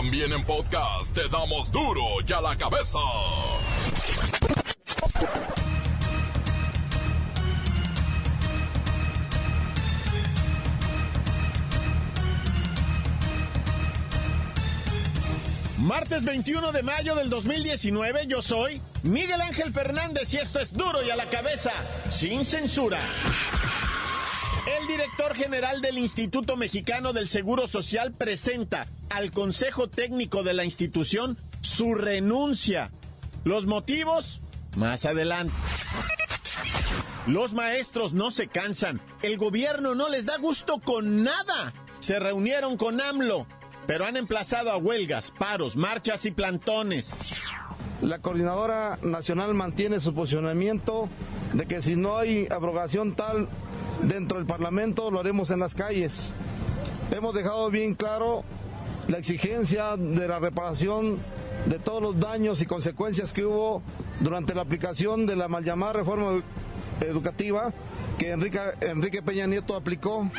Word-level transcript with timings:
También 0.00 0.32
en 0.32 0.42
podcast 0.46 1.14
te 1.14 1.28
damos 1.28 1.70
duro 1.70 2.00
y 2.26 2.32
a 2.32 2.40
la 2.40 2.56
cabeza. 2.56 2.98
Martes 15.76 16.24
21 16.24 16.72
de 16.72 16.82
mayo 16.82 17.14
del 17.14 17.28
2019, 17.28 18.26
yo 18.26 18.40
soy 18.40 18.80
Miguel 19.02 19.42
Ángel 19.42 19.70
Fernández 19.70 20.32
y 20.32 20.38
esto 20.38 20.60
es 20.60 20.72
duro 20.72 21.02
y 21.02 21.10
a 21.10 21.16
la 21.16 21.28
cabeza, 21.28 21.72
sin 22.08 22.46
censura. 22.46 23.02
El 24.80 24.88
director 24.88 25.34
general 25.34 25.82
del 25.82 25.98
Instituto 25.98 26.56
Mexicano 26.56 27.12
del 27.12 27.28
Seguro 27.28 27.68
Social 27.68 28.12
presenta 28.12 28.86
al 29.10 29.32
Consejo 29.32 29.88
Técnico 29.88 30.42
de 30.42 30.54
la 30.54 30.64
institución 30.64 31.36
su 31.60 31.94
renuncia. 31.94 32.90
¿Los 33.44 33.66
motivos? 33.66 34.40
Más 34.76 35.04
adelante. 35.04 35.52
Los 37.26 37.52
maestros 37.52 38.12
no 38.12 38.30
se 38.30 38.48
cansan. 38.48 39.00
El 39.22 39.36
gobierno 39.36 39.94
no 39.94 40.08
les 40.08 40.26
da 40.26 40.38
gusto 40.38 40.78
con 40.78 41.22
nada. 41.22 41.72
Se 41.98 42.18
reunieron 42.18 42.76
con 42.76 43.00
AMLO, 43.00 43.46
pero 43.86 44.06
han 44.06 44.16
emplazado 44.16 44.70
a 44.70 44.78
huelgas, 44.78 45.32
paros, 45.36 45.76
marchas 45.76 46.24
y 46.24 46.30
plantones. 46.30 47.12
La 48.00 48.20
coordinadora 48.20 48.98
nacional 49.02 49.52
mantiene 49.52 50.00
su 50.00 50.14
posicionamiento 50.14 51.08
de 51.52 51.66
que 51.66 51.82
si 51.82 51.96
no 51.96 52.16
hay 52.16 52.46
abrogación 52.50 53.14
tal 53.14 53.48
dentro 54.02 54.38
del 54.38 54.46
Parlamento, 54.46 55.10
lo 55.10 55.20
haremos 55.20 55.50
en 55.50 55.60
las 55.60 55.74
calles. 55.74 56.32
Hemos 57.10 57.34
dejado 57.34 57.70
bien 57.70 57.94
claro 57.94 58.44
la 59.08 59.18
exigencia 59.18 59.96
de 59.96 60.28
la 60.28 60.38
reparación 60.38 61.18
de 61.66 61.78
todos 61.78 62.02
los 62.02 62.18
daños 62.18 62.62
y 62.62 62.66
consecuencias 62.66 63.32
que 63.32 63.44
hubo 63.44 63.82
durante 64.20 64.54
la 64.54 64.62
aplicación 64.62 65.26
de 65.26 65.36
la 65.36 65.48
mal 65.48 65.64
llamada 65.64 65.94
reforma 65.94 66.42
educativa 67.00 67.72
que 68.18 68.30
Enrique, 68.30 69.22
Peña 69.22 69.46
Nieto 69.46 69.74
aplicó. 69.74 70.30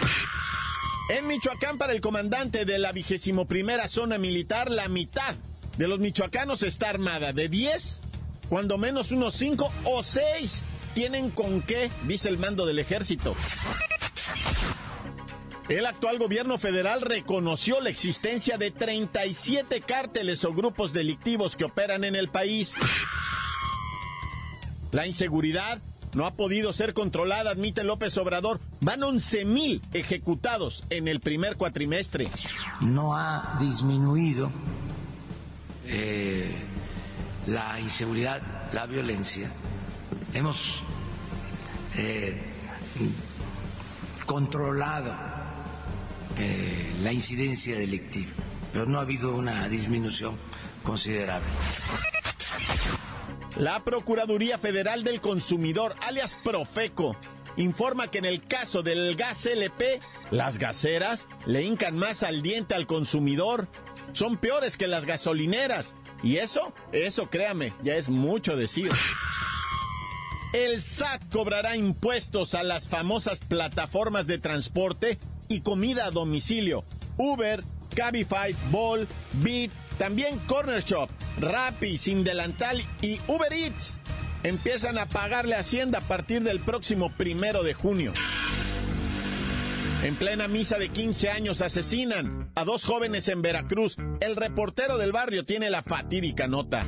En 1.10 1.28
Michoacán, 1.28 1.78
para 1.78 1.94
el 1.94 2.02
comandante 2.02 2.64
de 2.64 2.78
la 2.78 2.92
vigésimo 2.92 3.46
primera 3.46 3.88
zona 3.88 4.18
militar, 4.18 4.70
la 4.70 4.88
mitad 4.88 5.36
de 5.78 5.88
los 5.88 6.00
michoacanos 6.00 6.64
está 6.64 6.90
armada. 6.90 7.34
De 7.34 7.50
10, 7.50 8.02
cuando 8.50 8.78
menos 8.78 9.12
unos 9.12 9.34
5 9.34 9.72
o 9.86 10.04
6 10.04 10.64
tienen 10.94 11.32
con 11.32 11.62
qué, 11.62 11.90
dice 12.08 12.30
el 12.30 12.38
mando 12.38 12.66
del 12.66 12.80
ejército. 12.80 13.36
El 15.72 15.86
actual 15.86 16.20
gobierno 16.20 16.58
federal 16.58 17.00
reconoció 17.00 17.80
la 17.80 17.90
existencia 17.90 18.58
de 18.58 18.72
37 18.72 19.80
cárteles 19.80 20.44
o 20.44 20.54
grupos 20.54 20.92
delictivos 20.92 21.56
que 21.56 21.64
operan 21.64 22.04
en 22.04 22.18
el 22.18 22.28
país. 22.28 22.76
La 24.92 25.08
inseguridad 25.08 25.82
no 26.14 26.26
ha 26.26 26.32
podido 26.32 26.74
ser 26.74 26.94
controlada, 26.94 27.52
admite 27.52 27.86
López 27.86 28.18
Obrador. 28.18 28.60
Van 28.82 29.02
11 29.02 29.46
mil 29.46 29.82
ejecutados 29.94 30.84
en 30.90 31.08
el 31.08 31.22
primer 31.22 31.56
cuatrimestre. 31.56 32.28
No 32.82 33.16
ha 33.16 33.58
disminuido 33.62 34.52
eh, 35.86 36.54
la 37.48 37.80
inseguridad, 37.80 38.42
la 38.74 38.88
violencia 38.88 39.50
hemos 40.34 40.84
eh, 41.96 42.42
controlado 44.26 45.41
eh, 46.38 46.92
la 47.04 47.12
incidencia 47.12 47.78
delictiva, 47.78 48.32
pero 48.74 48.86
no 48.86 49.00
ha 49.00 49.02
habido 49.02 49.36
una 49.36 49.68
disminución 49.68 50.38
considerable. 50.84 51.48
La 53.58 53.84
Procuraduría 53.84 54.58
Federal 54.58 55.04
del 55.04 55.22
Consumidor, 55.22 55.96
alias 56.02 56.36
Profeco, 56.44 57.16
informa 57.58 58.10
que 58.10 58.20
en 58.20 58.26
el 58.26 58.46
caso 58.46 58.82
del 58.82 59.16
gas 59.16 59.46
LP, 59.46 60.00
las 60.32 60.58
gaseras 60.58 61.28
le 61.46 61.64
hincan 61.64 61.98
más 61.98 62.24
al 62.24 62.42
diente 62.42 62.76
al 62.76 62.88
consumidor. 62.88 63.68
Son 64.14 64.38
peores 64.38 64.78
que 64.78 64.88
las 64.88 65.06
gasolineras. 65.06 65.96
Y 66.24 66.38
eso, 66.38 66.74
eso 66.92 67.30
créame, 67.30 67.74
ya 67.84 67.96
es 67.96 68.10
mucho 68.10 68.56
decir. 68.56 68.92
El 70.54 70.82
SAT 70.82 71.30
cobrará 71.32 71.78
impuestos 71.78 72.56
a 72.56 72.64
las 72.64 72.88
famosas 72.88 73.40
plataformas 73.40 74.28
de 74.28 74.38
transporte 74.38 75.18
y 75.52 75.62
comida 75.62 76.06
a 76.06 76.12
domicilio. 76.12 76.84
Uber, 77.18 77.64
Cabify, 77.96 78.56
Ball, 78.72 79.08
Beat, 79.34 79.72
también 79.98 80.40
Corner 80.48 80.84
Shop, 80.84 81.10
Rappi, 81.40 81.98
Sin 81.98 82.24
Delantal 82.24 82.84
y 83.02 83.20
Uber 83.28 83.52
Eats 83.54 84.02
empiezan 84.44 84.98
a 84.98 85.08
pagarle 85.08 85.56
Hacienda 85.56 86.00
a 86.00 86.02
partir 86.02 86.42
del 86.42 86.60
próximo 86.60 87.12
primero 87.12 87.64
de 87.64 87.74
junio. 87.74 88.14
En 90.04 90.18
plena 90.18 90.48
misa 90.48 90.78
de 90.78 90.90
15 90.90 91.30
años 91.30 91.62
asesinan 91.62 92.50
a 92.56 92.64
dos 92.64 92.86
jóvenes 92.86 93.28
en 93.28 93.44
Veracruz. 93.44 93.98
El 94.20 94.36
reportero 94.36 94.98
del 94.98 95.12
barrio 95.12 95.46
tiene 95.46 95.70
la 95.70 95.84
fatídica 95.84 96.48
nota. 96.48 96.86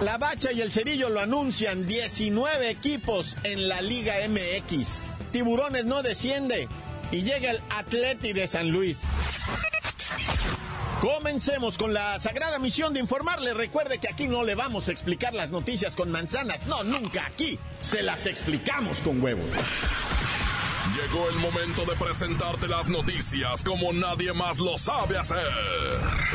La 0.00 0.18
Bacha 0.18 0.52
y 0.52 0.60
el 0.60 0.70
Cerillo 0.70 1.08
lo 1.08 1.20
anuncian 1.20 1.86
19 1.86 2.70
equipos 2.70 3.36
en 3.42 3.66
la 3.66 3.80
Liga 3.80 4.14
MX. 4.28 5.05
Tiburones 5.36 5.84
no 5.84 6.02
desciende 6.02 6.66
y 7.12 7.20
llega 7.20 7.50
el 7.50 7.60
Atleti 7.68 8.32
de 8.32 8.46
San 8.46 8.70
Luis. 8.70 9.02
Comencemos 11.02 11.76
con 11.76 11.92
la 11.92 12.18
sagrada 12.18 12.58
misión 12.58 12.94
de 12.94 13.00
informarle. 13.00 13.52
Recuerde 13.52 13.98
que 13.98 14.08
aquí 14.08 14.28
no 14.28 14.44
le 14.44 14.54
vamos 14.54 14.88
a 14.88 14.92
explicar 14.92 15.34
las 15.34 15.50
noticias 15.50 15.94
con 15.94 16.10
manzanas. 16.10 16.64
No, 16.66 16.82
nunca. 16.84 17.26
Aquí 17.26 17.58
se 17.82 18.02
las 18.02 18.24
explicamos 18.24 19.02
con 19.02 19.22
huevos. 19.22 19.44
Llegó 20.96 21.28
el 21.28 21.36
momento 21.36 21.84
de 21.84 21.96
presentarte 21.96 22.66
las 22.66 22.88
noticias 22.88 23.62
como 23.62 23.92
nadie 23.92 24.32
más 24.32 24.56
lo 24.56 24.78
sabe 24.78 25.18
hacer. 25.18 25.46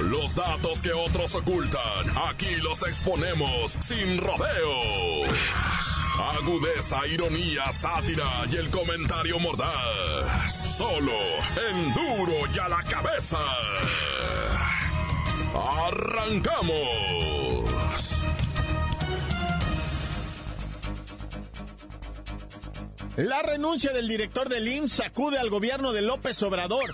Los 0.03 0.35
datos 0.35 0.83
que 0.83 0.93
otros 0.93 1.33
ocultan, 1.33 2.05
aquí 2.29 2.55
los 2.57 2.83
exponemos 2.83 3.79
sin 3.79 4.19
rodeos. 4.19 5.27
Agudeza, 6.19 7.07
ironía, 7.07 7.71
sátira 7.71 8.43
y 8.51 8.57
el 8.57 8.69
comentario 8.69 9.39
mordaz. 9.39 10.77
Solo 10.77 11.13
en 11.69 11.93
duro 11.93 12.33
y 12.53 12.59
a 12.59 12.67
la 12.67 12.83
cabeza. 12.83 13.39
¡Arrancamos! 15.87 17.31
La 23.17 23.41
renuncia 23.41 23.91
del 23.93 24.07
director 24.07 24.49
del 24.49 24.67
IMSS 24.67 24.93
sacude 24.93 25.37
al 25.37 25.49
gobierno 25.49 25.91
de 25.91 26.01
López 26.01 26.41
Obrador. 26.43 26.89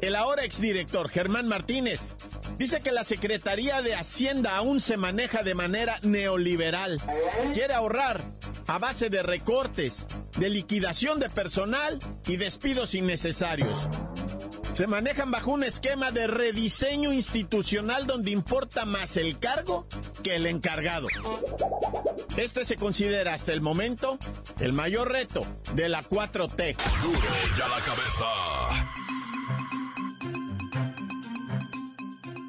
El 0.00 0.16
ahora 0.16 0.44
exdirector 0.44 1.08
Germán 1.08 1.46
Martínez 1.46 2.14
dice 2.58 2.80
que 2.80 2.92
la 2.92 3.04
Secretaría 3.04 3.82
de 3.82 3.94
Hacienda 3.94 4.56
aún 4.56 4.80
se 4.80 4.96
maneja 4.96 5.42
de 5.42 5.54
manera 5.54 5.98
neoliberal. 6.02 7.00
Quiere 7.52 7.74
ahorrar 7.74 8.20
a 8.66 8.78
base 8.78 9.10
de 9.10 9.22
recortes, 9.22 10.06
de 10.38 10.48
liquidación 10.48 11.20
de 11.20 11.30
personal 11.30 11.98
y 12.26 12.36
despidos 12.36 12.94
innecesarios. 12.94 13.72
Se 14.72 14.88
manejan 14.88 15.30
bajo 15.30 15.52
un 15.52 15.62
esquema 15.62 16.10
de 16.10 16.26
rediseño 16.26 17.12
institucional 17.12 18.08
donde 18.08 18.32
importa 18.32 18.84
más 18.84 19.16
el 19.16 19.38
cargo 19.38 19.86
que 20.24 20.34
el 20.34 20.46
encargado. 20.46 21.06
Este 22.36 22.64
se 22.64 22.74
considera 22.74 23.34
hasta 23.34 23.52
el 23.52 23.60
momento 23.60 24.18
el 24.58 24.72
mayor 24.72 25.12
reto 25.12 25.46
de 25.74 25.88
la 25.88 26.02
4T. 26.02 26.76
Duro 27.02 27.20
ya 27.56 27.68
la 27.68 27.78
cabeza. 27.84 28.83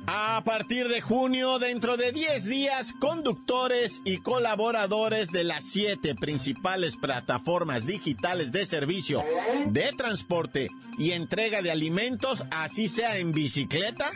A 0.07 0.43
partir 0.45 0.87
de 0.87 1.01
junio, 1.01 1.57
dentro 1.57 1.97
de 1.97 2.11
10 2.11 2.45
días, 2.45 2.93
conductores 2.93 4.01
y 4.05 4.17
colaboradores 4.17 5.31
de 5.31 5.43
las 5.43 5.63
siete 5.63 6.13
principales 6.13 6.95
plataformas 6.95 7.87
digitales 7.87 8.51
de 8.51 8.65
servicio 8.67 9.23
de 9.67 9.91
transporte 9.93 10.69
y 10.99 11.11
entrega 11.11 11.61
de 11.63 11.71
alimentos, 11.71 12.43
así 12.51 12.87
sea 12.87 13.17
en 13.17 13.31
bicicleta, 13.31 14.09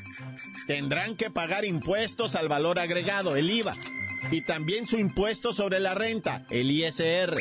tendrán 0.68 1.16
que 1.16 1.32
pagar 1.32 1.66
impuestos 1.66 2.36
al 2.36 2.50
valor 2.50 2.78
agregado, 2.78 3.36
el 3.36 3.50
IVA, 3.50 3.74
y 4.32 4.42
también 4.42 4.86
su 4.86 4.98
impuesto 4.98 5.54
sobre 5.54 5.80
la 5.80 5.96
renta, 5.96 6.46
el 6.52 6.70
ISR. 6.70 7.36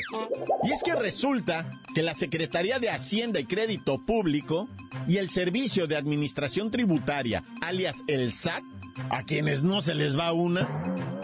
Y 0.62 0.72
es 0.72 0.82
que 0.82 0.94
resulta 0.94 1.70
que 1.98 2.04
la 2.04 2.14
Secretaría 2.14 2.78
de 2.78 2.90
Hacienda 2.90 3.40
y 3.40 3.44
Crédito 3.44 3.98
Público 3.98 4.68
y 5.08 5.16
el 5.16 5.30
Servicio 5.30 5.88
de 5.88 5.96
Administración 5.96 6.70
Tributaria, 6.70 7.42
alias 7.60 8.04
el 8.06 8.30
SAT, 8.30 8.62
a 9.10 9.24
quienes 9.24 9.64
no 9.64 9.80
se 9.80 9.96
les 9.96 10.16
va 10.16 10.32
una, 10.32 10.68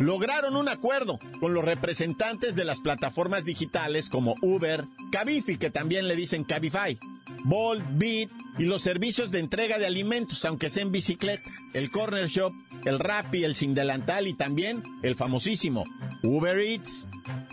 lograron 0.00 0.56
un 0.56 0.68
acuerdo 0.68 1.20
con 1.38 1.54
los 1.54 1.64
representantes 1.64 2.56
de 2.56 2.64
las 2.64 2.80
plataformas 2.80 3.44
digitales 3.44 4.08
como 4.08 4.34
Uber, 4.42 4.86
Cabify, 5.12 5.58
que 5.58 5.70
también 5.70 6.08
le 6.08 6.16
dicen 6.16 6.42
Cabify, 6.42 6.98
Bolt, 7.44 7.84
Beat 7.92 8.30
y 8.58 8.64
los 8.64 8.82
servicios 8.82 9.30
de 9.30 9.38
entrega 9.38 9.78
de 9.78 9.86
alimentos, 9.86 10.44
aunque 10.44 10.70
sea 10.70 10.82
en 10.82 10.90
bicicleta, 10.90 11.48
el 11.74 11.92
Corner 11.92 12.26
Shop, 12.26 12.52
el 12.84 12.98
Rappi, 12.98 13.44
el 13.44 13.54
Sin 13.54 13.74
Delantal 13.76 14.26
y 14.26 14.34
también 14.34 14.82
el 15.04 15.14
famosísimo 15.14 15.84
Uber 16.24 16.58
Eats, 16.58 17.06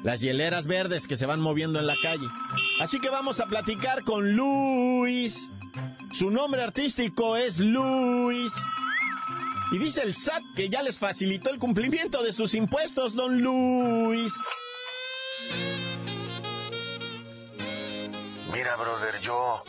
las 0.03 0.21
hieleras 0.21 0.68
verdes 0.68 1.07
que 1.07 1.18
se 1.18 1.25
van 1.25 1.39
moviendo 1.39 1.79
en 1.79 1.88
la 1.88 1.95
calle. 2.01 2.27
Así 2.81 3.00
que 3.00 3.09
vamos 3.09 3.39
a 3.39 3.47
platicar 3.47 4.03
con 4.03 4.35
Luis. 4.35 5.50
Su 6.13 6.31
nombre 6.31 6.62
artístico 6.62 7.38
es 7.38 7.59
Luis. 7.59 8.53
Y 9.71 9.77
dice 9.77 10.03
el 10.03 10.13
SAT 10.13 10.44
que 10.56 10.69
ya 10.69 10.83
les 10.83 11.00
facilitó 11.00 11.50
el 11.50 11.59
cumplimiento 11.59 12.21
de 12.23 12.33
sus 12.33 12.53
impuestos, 12.53 13.15
don 13.15 13.41
Luis. 13.41 14.33
Mira, 18.51 18.75
brother, 18.75 19.21
yo 19.21 19.63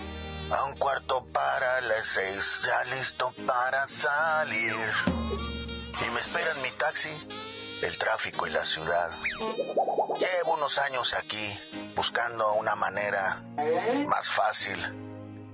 a 0.50 0.64
un 0.64 0.76
cuarto 0.76 1.24
para 1.32 1.80
las 1.82 2.06
seis, 2.06 2.60
ya 2.66 2.96
listo 2.96 3.32
para 3.46 3.86
salir. 3.86 4.74
Y 5.06 6.10
me 6.12 6.20
esperan 6.20 6.60
mi 6.62 6.70
taxi, 6.72 7.10
el 7.82 7.98
tráfico 7.98 8.46
y 8.46 8.50
la 8.50 8.64
ciudad. 8.64 9.10
Llevo 10.18 10.54
unos 10.54 10.78
años 10.78 11.14
aquí 11.14 11.58
buscando 11.96 12.54
una 12.54 12.76
manera 12.76 13.42
más 14.06 14.30
fácil, 14.30 14.76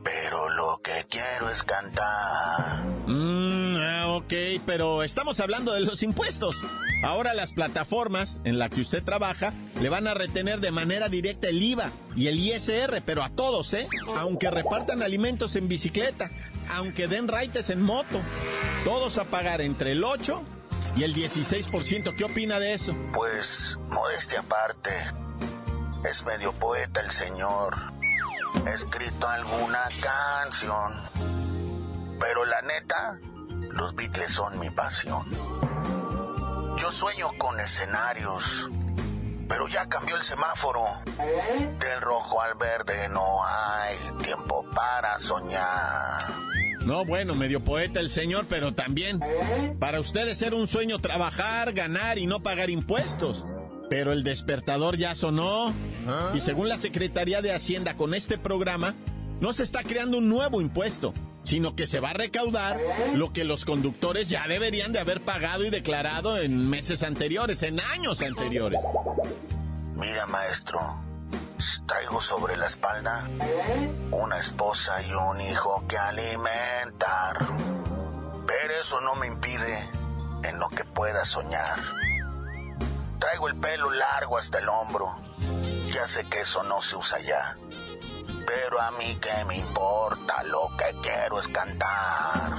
pero 0.05 0.49
lo 0.51 0.81
que 0.83 1.07
quiero 1.09 1.51
es 1.51 1.63
cantar. 1.63 2.85
Mmm, 3.07 3.77
ah, 3.81 4.09
ok, 4.09 4.35
pero 4.67 5.03
estamos 5.03 5.41
hablando 5.41 5.73
de 5.73 5.81
los 5.81 6.03
impuestos. 6.03 6.57
Ahora 7.03 7.33
las 7.33 7.53
plataformas 7.53 8.41
en 8.45 8.59
las 8.59 8.71
que 8.71 8.83
usted 8.83 9.03
trabaja 9.03 9.55
le 9.81 9.89
van 9.89 10.07
a 10.07 10.15
retener 10.15 10.61
de 10.61 10.71
manera 10.71 11.09
directa 11.09 11.49
el 11.49 11.63
IVA 11.63 11.91
y 12.15 12.27
el 12.27 12.39
ISR, 12.39 13.01
pero 13.07 13.23
a 13.23 13.31
todos, 13.31 13.73
¿eh? 13.73 13.89
Aunque 14.17 14.51
repartan 14.51 15.03
alimentos 15.03 15.57
en 15.57 15.69
bicicleta, 15.69 16.29
aunque 16.71 17.07
den 17.07 17.29
raites 17.29 17.71
en 17.71 17.81
moto, 17.81 18.21
todos 18.85 19.17
a 19.17 19.25
pagar 19.25 19.61
entre 19.63 19.93
el 19.93 20.05
8 20.05 20.45
y 20.97 21.05
el 21.05 21.15
16%. 21.15 22.17
¿Qué 22.17 22.25
opina 22.25 22.59
de 22.59 22.75
eso? 22.75 22.95
Pues, 23.13 23.79
modestia 23.89 24.41
aparte, 24.41 24.91
es 26.05 26.25
medio 26.25 26.53
poeta 26.53 27.01
el 27.01 27.11
señor. 27.11 27.77
Ha 28.67 28.71
escrito 28.71 29.29
alguna 29.29 29.83
canción. 30.01 30.93
Pero 32.19 32.45
la 32.45 32.63
neta, 32.63 33.19
los 33.71 33.95
Beatles 33.95 34.33
son 34.33 34.59
mi 34.59 34.71
pasión. 34.71 35.25
Yo 36.77 36.91
sueño 36.91 37.31
con 37.39 37.59
escenarios, 37.61 38.71
pero 39.49 39.67
ya 39.69 39.89
cambió 39.89 40.17
el 40.17 40.23
semáforo. 40.23 40.85
Del 41.79 42.01
rojo 42.01 42.41
al 42.41 42.55
verde 42.55 43.09
no 43.09 43.45
hay 43.45 43.97
tiempo 44.23 44.65
para 44.75 45.19
soñar. 45.19 46.23
No, 46.89 47.05
bueno, 47.05 47.35
medio 47.35 47.63
poeta 47.63 48.01
el 48.01 48.09
señor, 48.09 48.47
pero 48.49 48.73
también 48.73 49.21
para 49.79 50.01
ustedes 50.01 50.41
era 50.41 50.57
un 50.57 50.67
sueño 50.67 50.99
trabajar, 51.01 51.75
ganar 51.75 52.17
y 52.17 52.27
no 52.27 52.43
pagar 52.43 52.71
impuestos. 52.71 53.45
Pero 53.91 54.11
el 54.11 54.25
despertador 54.25 54.97
ya 54.97 55.15
sonó. 55.15 55.75
Y 56.35 56.41
según 56.41 56.67
la 56.67 56.79
Secretaría 56.79 57.43
de 57.43 57.53
Hacienda 57.53 57.95
con 57.95 58.15
este 58.15 58.39
programa, 58.39 58.95
no 59.39 59.53
se 59.53 59.65
está 59.65 59.83
creando 59.83 60.17
un 60.17 60.31
nuevo 60.31 60.63
impuesto, 60.63 61.13
sino 61.45 61.77
que 61.77 61.87
se 61.87 62.01
va 62.01 62.09
a 62.09 62.15
recaudar 62.15 62.81
lo 63.13 63.35
que 63.35 63.45
los 63.45 63.67
conductores 63.67 64.31
ya 64.31 64.49
deberían 64.49 64.91
de 64.91 65.01
haber 65.01 65.21
pagado 65.21 65.67
y 65.67 65.71
declarado 65.71 66.39
en 66.39 66.71
meses 66.71 67.03
anteriores, 67.03 67.63
en 67.65 67.81
años 67.81 68.23
anteriores. 68.23 68.81
Mira, 69.95 70.27
maestro, 70.27 70.81
traigo 71.87 72.21
sobre 72.21 72.57
la 72.57 72.67
espalda 72.67 73.29
una 74.11 74.39
esposa 74.39 75.03
y 75.03 75.13
un 75.13 75.41
hijo 75.41 75.85
que 75.89 75.99
alimentar. 75.99 77.39
Pero 78.47 78.75
eso 78.81 79.01
no 79.01 79.15
me 79.15 79.27
impide 79.27 79.91
en 80.43 80.59
lo 80.59 80.69
que 80.69 80.85
pueda 80.85 81.25
soñar. 81.25 81.81
Traigo 83.19 83.49
el 83.49 83.57
pelo 83.57 83.91
largo 83.91 84.39
hasta 84.39 84.59
el 84.59 84.69
hombro. 84.69 85.15
Ya 85.93 86.07
sé 86.07 86.25
que 86.29 86.41
eso 86.41 86.63
no 86.63 86.81
se 86.81 86.97
usa 86.97 87.19
ya. 87.21 87.57
Pero 88.47 88.81
a 88.81 88.91
mí 88.93 89.19
qué 89.21 89.45
me 89.47 89.57
importa, 89.57 90.43
lo 90.45 90.71
que 90.77 91.01
quiero 91.03 91.39
es 91.39 91.49
cantar. 91.49 92.53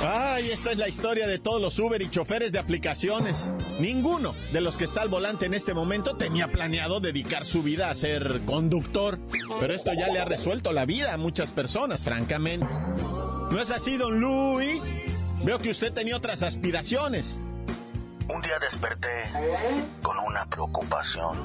Ay, 0.00 0.50
esta 0.50 0.70
es 0.70 0.78
la 0.78 0.88
historia 0.88 1.26
de 1.26 1.40
todos 1.40 1.60
los 1.60 1.78
Uber 1.78 2.00
y 2.00 2.08
choferes 2.08 2.52
de 2.52 2.60
aplicaciones. 2.60 3.52
Ninguno 3.80 4.34
de 4.52 4.60
los 4.60 4.76
que 4.76 4.84
está 4.84 5.02
al 5.02 5.08
volante 5.08 5.46
en 5.46 5.54
este 5.54 5.74
momento 5.74 6.16
tenía 6.16 6.46
planeado 6.48 7.00
dedicar 7.00 7.44
su 7.44 7.64
vida 7.64 7.90
a 7.90 7.94
ser 7.94 8.42
conductor. 8.44 9.18
Pero 9.58 9.74
esto 9.74 9.92
ya 9.94 10.06
le 10.08 10.20
ha 10.20 10.24
resuelto 10.24 10.72
la 10.72 10.84
vida 10.84 11.14
a 11.14 11.18
muchas 11.18 11.50
personas, 11.50 12.04
francamente. 12.04 12.68
¿No 13.50 13.60
es 13.60 13.70
así, 13.70 13.96
don 13.96 14.20
Luis? 14.20 14.84
Veo 15.42 15.58
que 15.58 15.70
usted 15.70 15.92
tenía 15.92 16.16
otras 16.16 16.42
aspiraciones. 16.42 17.38
Un 18.32 18.42
día 18.42 18.58
desperté 18.60 19.08
con 20.02 20.16
una 20.18 20.46
preocupación. 20.48 21.36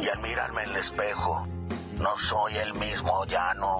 Y 0.00 0.08
al 0.08 0.20
mirarme 0.20 0.62
en 0.62 0.70
el 0.70 0.76
espejo, 0.76 1.48
no 1.98 2.16
soy 2.18 2.56
el 2.56 2.74
mismo 2.74 3.24
ya 3.26 3.52
no. 3.54 3.78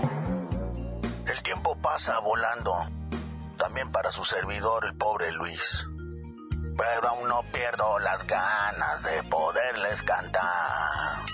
El 1.31 1.43
tiempo 1.43 1.77
pasa 1.77 2.19
volando, 2.21 2.75
también 3.57 3.91
para 3.91 4.11
su 4.11 4.25
servidor, 4.25 4.85
el 4.87 4.95
pobre 4.95 5.33
Luis. 5.33 5.87
Pero 6.77 7.09
aún 7.09 7.29
no 7.29 7.43
pierdo 7.53 7.99
las 8.01 8.27
ganas 8.27 9.05
de 9.05 9.23
poderles 9.25 10.03
cantar. 10.03 11.25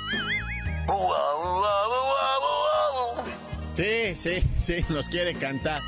Sí, 3.75 4.15
sí, 4.17 4.43
sí, 4.61 4.85
nos 4.91 5.09
quiere 5.09 5.35
cantar. 5.35 5.81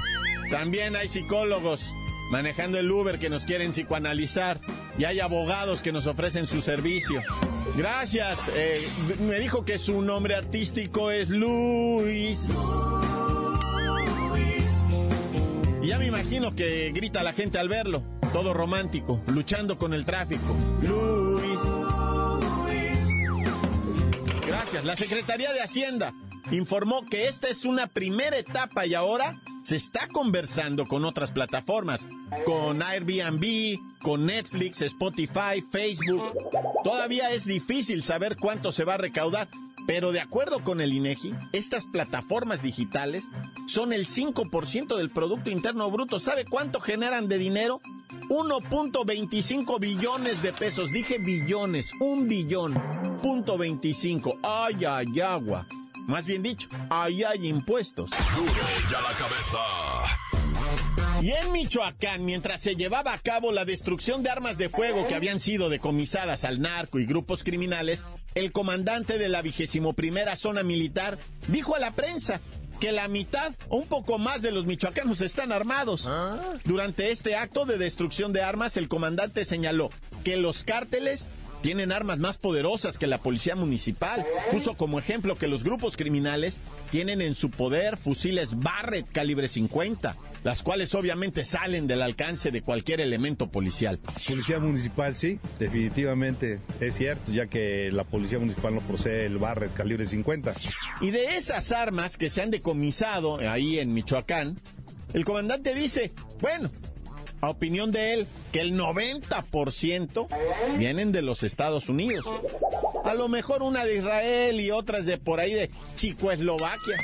También 0.50 0.96
hay 0.96 1.08
psicólogos 1.08 1.92
manejando 2.30 2.78
el 2.78 2.90
Uber 2.90 3.18
que 3.18 3.28
nos 3.28 3.44
quieren 3.44 3.72
psicoanalizar 3.72 4.60
y 4.96 5.04
hay 5.04 5.20
abogados 5.20 5.82
que 5.82 5.92
nos 5.92 6.06
ofrecen 6.06 6.46
su 6.46 6.62
servicio. 6.62 7.22
Gracias. 7.76 8.38
Eh, 8.54 8.80
me 9.20 9.38
dijo 9.38 9.64
que 9.64 9.78
su 9.78 10.02
nombre 10.02 10.34
artístico 10.34 11.10
es 11.10 11.28
Luis. 11.28 12.46
Ya 15.82 15.98
me 15.98 16.06
imagino 16.06 16.54
que 16.54 16.92
grita 16.92 17.22
la 17.22 17.32
gente 17.32 17.58
al 17.58 17.68
verlo, 17.68 18.04
todo 18.32 18.54
romántico, 18.54 19.20
luchando 19.26 19.78
con 19.78 19.92
el 19.94 20.04
tráfico. 20.04 20.56
Luis. 20.80 21.58
Gracias. 24.46 24.84
La 24.84 24.94
Secretaría 24.94 25.52
de 25.52 25.60
Hacienda 25.60 26.12
informó 26.52 27.04
que 27.04 27.26
esta 27.26 27.48
es 27.48 27.64
una 27.64 27.88
primera 27.88 28.38
etapa 28.38 28.86
y 28.86 28.94
ahora 28.94 29.40
se 29.64 29.76
está 29.76 30.06
conversando 30.06 30.86
con 30.86 31.04
otras 31.04 31.32
plataformas, 31.32 32.06
con 32.44 32.82
Airbnb, 32.82 33.78
con 34.00 34.26
Netflix, 34.26 34.82
Spotify, 34.82 35.64
Facebook. 35.70 36.22
Todavía 36.84 37.30
es 37.30 37.44
difícil 37.44 38.02
saber 38.04 38.36
cuánto 38.36 38.70
se 38.70 38.84
va 38.84 38.94
a 38.94 38.98
recaudar, 38.98 39.48
pero 39.86 40.12
de 40.12 40.20
acuerdo 40.20 40.62
con 40.62 40.80
el 40.80 40.92
INEGI, 40.92 41.34
estas 41.52 41.86
plataformas 41.86 42.62
digitales 42.62 43.28
son 43.66 43.92
el 43.92 44.06
5% 44.06 44.96
del 44.96 45.10
Producto 45.10 45.50
Interno 45.50 45.90
Bruto. 45.90 46.20
¿Sabe 46.20 46.44
cuánto 46.44 46.80
generan 46.80 47.28
de 47.28 47.38
dinero? 47.38 47.80
1.25 48.28 49.80
billones 49.80 50.42
de 50.42 50.52
pesos. 50.52 50.90
Dije 50.90 51.18
billones, 51.18 51.92
un 52.00 52.28
billón. 52.28 52.74
Punto 53.22 53.58
25. 53.58 54.38
Ay, 54.42 54.84
ay, 54.84 55.20
agua. 55.20 55.66
Más 56.06 56.24
bien 56.24 56.42
dicho, 56.42 56.68
ahí 56.90 57.22
hay 57.22 57.46
impuestos. 57.48 58.10
Duro 58.10 58.52
ya 58.90 59.00
la 59.00 59.12
cabeza. 59.16 60.21
Y 61.22 61.30
en 61.30 61.52
Michoacán, 61.52 62.24
mientras 62.24 62.60
se 62.60 62.74
llevaba 62.74 63.12
a 63.12 63.18
cabo 63.18 63.52
la 63.52 63.64
destrucción 63.64 64.24
de 64.24 64.30
armas 64.30 64.58
de 64.58 64.68
fuego 64.68 65.06
que 65.06 65.14
habían 65.14 65.38
sido 65.38 65.68
decomisadas 65.68 66.42
al 66.42 66.60
narco 66.60 66.98
y 66.98 67.06
grupos 67.06 67.44
criminales, 67.44 68.04
el 68.34 68.50
comandante 68.50 69.18
de 69.18 69.28
la 69.28 69.40
vigésimo 69.40 69.92
primera 69.92 70.34
zona 70.34 70.64
militar 70.64 71.20
dijo 71.46 71.76
a 71.76 71.78
la 71.78 71.92
prensa 71.92 72.40
que 72.80 72.90
la 72.90 73.06
mitad 73.06 73.54
o 73.68 73.76
un 73.76 73.86
poco 73.86 74.18
más 74.18 74.42
de 74.42 74.50
los 74.50 74.66
michoacanos 74.66 75.20
están 75.20 75.52
armados. 75.52 76.10
Durante 76.64 77.12
este 77.12 77.36
acto 77.36 77.66
de 77.66 77.78
destrucción 77.78 78.32
de 78.32 78.42
armas, 78.42 78.76
el 78.76 78.88
comandante 78.88 79.44
señaló 79.44 79.90
que 80.24 80.36
los 80.36 80.64
cárteles 80.64 81.28
tienen 81.62 81.92
armas 81.92 82.18
más 82.18 82.36
poderosas 82.38 82.98
que 82.98 83.06
la 83.06 83.18
policía 83.18 83.56
municipal. 83.56 84.26
Puso 84.50 84.74
como 84.74 84.98
ejemplo 84.98 85.36
que 85.36 85.48
los 85.48 85.64
grupos 85.64 85.96
criminales 85.96 86.60
tienen 86.90 87.22
en 87.22 87.34
su 87.34 87.50
poder 87.50 87.96
fusiles 87.96 88.58
Barrett 88.58 89.10
calibre 89.10 89.48
50, 89.48 90.16
las 90.44 90.62
cuales 90.62 90.94
obviamente 90.94 91.44
salen 91.44 91.86
del 91.86 92.02
alcance 92.02 92.50
de 92.50 92.62
cualquier 92.62 93.00
elemento 93.00 93.48
policial. 93.48 93.98
Policía 94.28 94.58
municipal, 94.58 95.16
sí, 95.16 95.38
definitivamente 95.58 96.60
es 96.80 96.96
cierto, 96.96 97.32
ya 97.32 97.46
que 97.46 97.90
la 97.92 98.04
policía 98.04 98.38
municipal 98.38 98.74
no 98.74 98.80
posee 98.80 99.26
el 99.26 99.38
Barrett 99.38 99.72
calibre 99.72 100.04
50. 100.04 100.52
Y 101.00 101.10
de 101.10 101.36
esas 101.36 101.72
armas 101.72 102.16
que 102.16 102.28
se 102.28 102.42
han 102.42 102.50
decomisado 102.50 103.38
ahí 103.48 103.78
en 103.78 103.92
Michoacán, 103.94 104.58
el 105.14 105.24
comandante 105.24 105.74
dice, 105.74 106.12
bueno, 106.40 106.70
a 107.42 107.50
opinión 107.50 107.90
de 107.90 108.14
él, 108.14 108.28
que 108.52 108.60
el 108.60 108.78
90% 108.78 110.28
vienen 110.78 111.10
de 111.10 111.22
los 111.22 111.42
Estados 111.42 111.88
Unidos. 111.88 112.24
A 113.04 113.14
lo 113.14 113.28
mejor 113.28 113.64
una 113.64 113.84
de 113.84 113.96
Israel 113.96 114.60
y 114.60 114.70
otras 114.70 115.06
de 115.06 115.18
por 115.18 115.40
ahí 115.40 115.52
de 115.52 115.68
Chicoeslovaquia. 115.96 116.98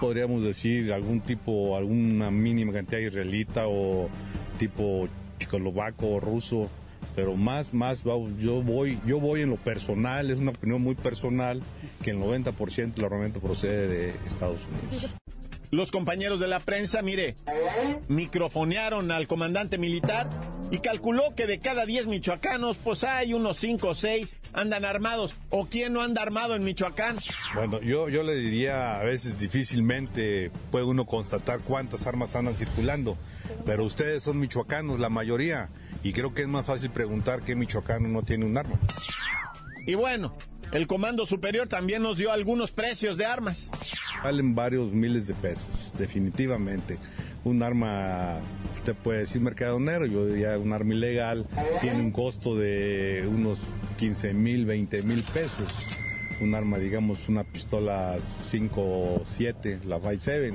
podríamos 0.00 0.42
decir 0.42 0.92
algún 0.92 1.20
tipo, 1.20 1.76
alguna 1.76 2.32
mínima 2.32 2.72
cantidad 2.72 2.98
israelita 2.98 3.68
o 3.68 4.08
tipo 4.58 5.08
checoslovaco 5.38 6.08
o 6.08 6.20
ruso, 6.20 6.68
pero 7.16 7.34
más, 7.34 7.72
más, 7.72 8.04
yo 8.04 8.62
voy, 8.62 9.00
yo 9.06 9.18
voy 9.18 9.40
en 9.40 9.48
lo 9.50 9.56
personal, 9.56 10.30
es 10.30 10.38
una 10.38 10.50
opinión 10.50 10.82
muy 10.82 10.94
personal, 10.94 11.62
que 12.02 12.10
el 12.10 12.18
90% 12.18 12.98
la 12.98 13.06
herramienta 13.06 13.40
procede 13.40 13.88
de 13.88 14.10
Estados 14.26 14.58
Unidos. 14.68 15.10
Los 15.70 15.90
compañeros 15.90 16.38
de 16.38 16.46
la 16.46 16.60
prensa, 16.60 17.02
mire, 17.02 17.34
microfonearon 18.08 19.10
al 19.10 19.26
comandante 19.26 19.78
militar 19.78 20.28
y 20.70 20.78
calculó 20.78 21.34
que 21.34 21.46
de 21.46 21.58
cada 21.58 21.86
10 21.86 22.06
michoacanos, 22.06 22.76
pues 22.76 23.02
hay 23.02 23.34
unos 23.34 23.56
5 23.56 23.88
o 23.88 23.94
6 23.94 24.36
andan 24.52 24.84
armados. 24.84 25.34
¿O 25.50 25.66
quién 25.66 25.92
no 25.92 26.02
anda 26.02 26.22
armado 26.22 26.54
en 26.54 26.64
Michoacán? 26.64 27.16
Bueno, 27.54 27.80
yo, 27.80 28.08
yo 28.08 28.22
le 28.22 28.36
diría, 28.36 29.00
a 29.00 29.04
veces 29.04 29.38
difícilmente 29.38 30.50
puede 30.70 30.84
uno 30.84 31.04
constatar 31.04 31.60
cuántas 31.60 32.06
armas 32.06 32.36
andan 32.36 32.54
circulando, 32.54 33.16
pero 33.64 33.84
ustedes 33.84 34.22
son 34.22 34.38
michoacanos, 34.38 35.00
la 35.00 35.08
mayoría, 35.08 35.68
y 36.06 36.12
creo 36.12 36.32
que 36.32 36.42
es 36.42 36.48
más 36.48 36.64
fácil 36.64 36.90
preguntar 36.90 37.42
qué 37.42 37.56
michoacano 37.56 38.06
no 38.06 38.22
tiene 38.22 38.44
un 38.44 38.56
arma. 38.56 38.78
Y 39.88 39.96
bueno, 39.96 40.32
el 40.70 40.86
Comando 40.86 41.26
Superior 41.26 41.66
también 41.66 42.00
nos 42.00 42.16
dio 42.16 42.30
algunos 42.30 42.70
precios 42.70 43.16
de 43.16 43.24
armas. 43.24 43.72
Valen 44.22 44.54
varios 44.54 44.92
miles 44.92 45.26
de 45.26 45.34
pesos, 45.34 45.92
definitivamente. 45.98 46.98
Un 47.42 47.60
arma, 47.60 48.38
usted 48.76 48.94
puede 48.94 49.20
decir 49.20 49.42
mercadonero, 49.42 50.06
yo 50.06 50.26
diría 50.26 50.56
un 50.60 50.72
arma 50.72 50.94
ilegal, 50.94 51.44
tiene 51.80 52.00
un 52.00 52.12
costo 52.12 52.54
de 52.54 53.28
unos 53.28 53.58
15 53.98 54.32
mil, 54.32 54.64
20 54.64 55.02
mil 55.02 55.24
pesos. 55.24 55.74
Un 56.40 56.54
arma, 56.54 56.78
digamos, 56.78 57.28
una 57.28 57.42
pistola 57.42 58.16
5 58.48 59.24
7, 59.26 59.80
la 59.86 59.98
5.7, 59.98 60.54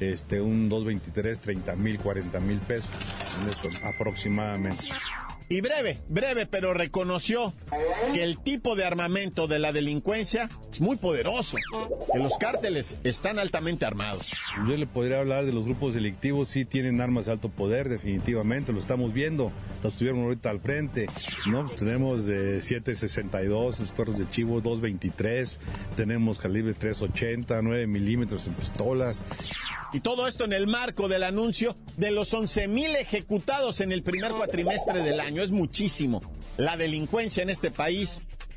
este, 0.00 0.40
un 0.40 0.70
223, 0.70 1.40
30 1.40 1.76
mil, 1.76 1.98
40 1.98 2.40
mil 2.40 2.58
pesos, 2.60 2.88
aproximadamente. 3.82 4.86
Y 5.50 5.62
breve, 5.62 5.98
breve, 6.08 6.44
pero 6.44 6.74
reconoció 6.74 7.54
que 8.12 8.22
el 8.22 8.38
tipo 8.38 8.76
de 8.76 8.84
armamento 8.84 9.46
de 9.46 9.58
la 9.58 9.72
delincuencia 9.72 10.50
es 10.70 10.82
muy 10.82 10.96
poderoso, 10.96 11.56
que 12.12 12.18
los 12.18 12.36
cárteles 12.36 12.98
están 13.02 13.38
altamente 13.38 13.86
armados. 13.86 14.30
Yo 14.68 14.76
le 14.76 14.86
podría 14.86 15.20
hablar 15.20 15.46
de 15.46 15.54
los 15.54 15.64
grupos 15.64 15.94
delictivos, 15.94 16.50
sí 16.50 16.66
tienen 16.66 17.00
armas 17.00 17.26
de 17.26 17.32
alto 17.32 17.48
poder, 17.48 17.88
definitivamente, 17.88 18.74
lo 18.74 18.78
estamos 18.78 19.14
viendo, 19.14 19.50
los 19.82 19.94
tuvieron 19.94 20.22
ahorita 20.22 20.50
al 20.50 20.60
frente, 20.60 21.06
¿no? 21.46 21.66
Tenemos 21.66 22.26
de 22.26 22.58
7.62, 22.58 23.92
perros 23.92 24.18
de 24.18 24.28
chivo 24.30 24.62
2.23, 24.62 25.58
tenemos 25.96 26.38
calibre 26.38 26.74
3.80, 26.74 27.60
9 27.62 27.86
milímetros 27.86 28.46
en 28.46 28.54
pistolas. 28.54 29.22
Y 29.92 30.00
todo 30.00 30.28
esto 30.28 30.44
en 30.44 30.52
el 30.52 30.66
marco 30.66 31.08
del 31.08 31.22
anuncio 31.22 31.76
de 31.96 32.10
los 32.10 32.34
11.000 32.34 32.96
ejecutados 33.00 33.80
en 33.80 33.92
el 33.92 34.02
primer 34.02 34.32
cuatrimestre 34.32 35.02
del 35.02 35.20
año. 35.20 35.42
Es 35.42 35.50
muchísimo. 35.50 36.20
La 36.58 36.76
delincuencia 36.76 37.42
en 37.42 37.50
este 37.50 37.70
país 37.70 38.20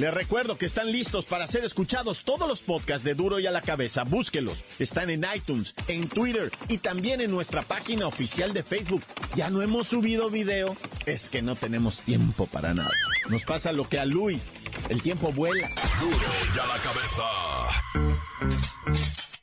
Les 0.00 0.14
recuerdo 0.14 0.56
que 0.56 0.64
están 0.64 0.90
listos 0.90 1.26
para 1.26 1.46
ser 1.46 1.62
escuchados 1.62 2.22
todos 2.24 2.48
los 2.48 2.62
podcasts 2.62 3.04
de 3.04 3.14
Duro 3.14 3.38
y 3.38 3.46
a 3.46 3.50
la 3.50 3.60
Cabeza. 3.60 4.04
Búsquelos. 4.04 4.64
Están 4.78 5.10
en 5.10 5.26
iTunes, 5.36 5.74
en 5.88 6.08
Twitter 6.08 6.50
y 6.70 6.78
también 6.78 7.20
en 7.20 7.30
nuestra 7.30 7.60
página 7.60 8.06
oficial 8.06 8.54
de 8.54 8.62
Facebook. 8.62 9.02
Ya 9.36 9.50
no 9.50 9.60
hemos 9.60 9.88
subido 9.88 10.30
video. 10.30 10.74
Es 11.04 11.28
que 11.28 11.42
no 11.42 11.54
tenemos 11.54 11.98
tiempo 11.98 12.46
para 12.46 12.72
nada. 12.72 12.88
Nos 13.28 13.44
pasa 13.44 13.72
lo 13.72 13.86
que 13.90 13.98
a 13.98 14.06
Luis. 14.06 14.50
El 14.88 15.02
tiempo 15.02 15.32
vuela. 15.32 15.68
Duro 16.00 16.16
y 16.16 16.58
a 16.58 16.66
la 16.66 16.78
Cabeza. 16.78 17.22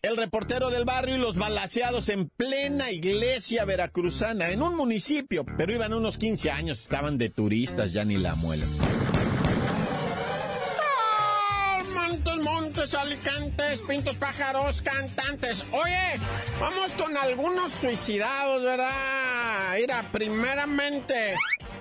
El 0.02 0.18
reportero 0.18 0.72
del 0.72 0.86
barrio 0.86 1.18
y 1.18 1.20
los 1.20 1.36
balaseados 1.36 2.10
en 2.10 2.30
plena 2.30 2.90
iglesia 2.90 3.64
veracruzana, 3.64 4.50
en 4.50 4.64
un 4.64 4.76
municipio, 4.76 5.46
pero 5.56 5.72
iban 5.72 5.94
unos 5.94 6.18
15 6.18 6.50
años, 6.50 6.80
estaban 6.80 7.20
de 7.20 7.30
turistas, 7.30 7.94
ya 7.94 8.06
ni 8.06 8.18
la 8.18 8.34
muelen. 12.78 12.96
alicantes, 13.00 13.82
pintos, 13.88 14.18
pájaros, 14.18 14.82
cantantes. 14.82 15.66
Oye, 15.72 16.20
vamos 16.60 16.94
con 16.94 17.16
algunos 17.18 17.72
suicidados, 17.74 18.64
¿verdad? 18.64 19.74
Mira, 19.76 20.10
primeramente 20.12 21.36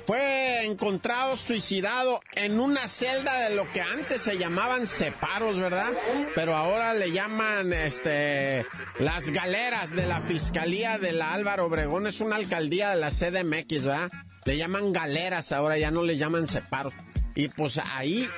fue 0.06 0.64
encontrado 0.64 1.36
suicidado 1.36 2.20
en 2.34 2.60
una 2.60 2.88
celda 2.88 3.48
de 3.48 3.54
lo 3.54 3.70
que 3.72 3.80
antes 3.80 4.22
se 4.22 4.38
llamaban 4.38 4.86
separos, 4.86 5.58
¿verdad? 5.58 5.92
Pero 6.34 6.56
ahora 6.56 6.94
le 6.94 7.12
llaman, 7.12 7.72
este, 7.72 8.64
las 8.98 9.30
galeras 9.30 9.90
de 9.90 10.06
la 10.06 10.20
Fiscalía 10.20 10.98
de 10.98 11.12
la 11.12 11.32
Álvaro 11.32 11.66
Obregón. 11.66 12.06
Es 12.06 12.20
una 12.20 12.36
alcaldía 12.36 12.90
de 12.90 12.96
la 12.96 13.10
CDMX, 13.10 13.84
¿verdad? 13.84 14.10
Le 14.44 14.56
llaman 14.56 14.92
galeras 14.92 15.52
ahora, 15.52 15.76
ya 15.76 15.90
no 15.90 16.04
le 16.04 16.16
llaman 16.16 16.46
separos. 16.46 16.94
Y 17.34 17.48
pues 17.48 17.78
ahí 17.78 18.28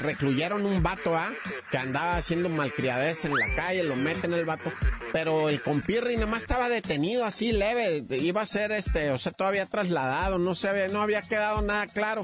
recluyeron 0.00 0.66
un 0.66 0.82
vato, 0.82 1.16
¿ah? 1.16 1.32
Que 1.70 1.78
andaba 1.78 2.16
haciendo 2.16 2.48
malcriadez 2.48 3.24
en 3.24 3.34
la 3.34 3.46
calle, 3.56 3.82
lo 3.82 3.96
meten 3.96 4.32
el 4.32 4.44
vato. 4.44 4.72
Pero 5.12 5.48
el 5.48 5.62
compirri 5.62 6.16
nada 6.16 6.26
más 6.26 6.42
estaba 6.42 6.68
detenido 6.68 7.24
así 7.24 7.52
leve, 7.52 8.04
iba 8.10 8.42
a 8.42 8.46
ser 8.46 8.72
este, 8.72 9.10
o 9.10 9.18
sea, 9.18 9.32
todavía 9.32 9.66
trasladado, 9.66 10.38
no 10.38 10.54
se 10.54 10.88
no 10.88 11.02
había 11.02 11.22
quedado 11.22 11.62
nada 11.62 11.86
claro 11.86 12.22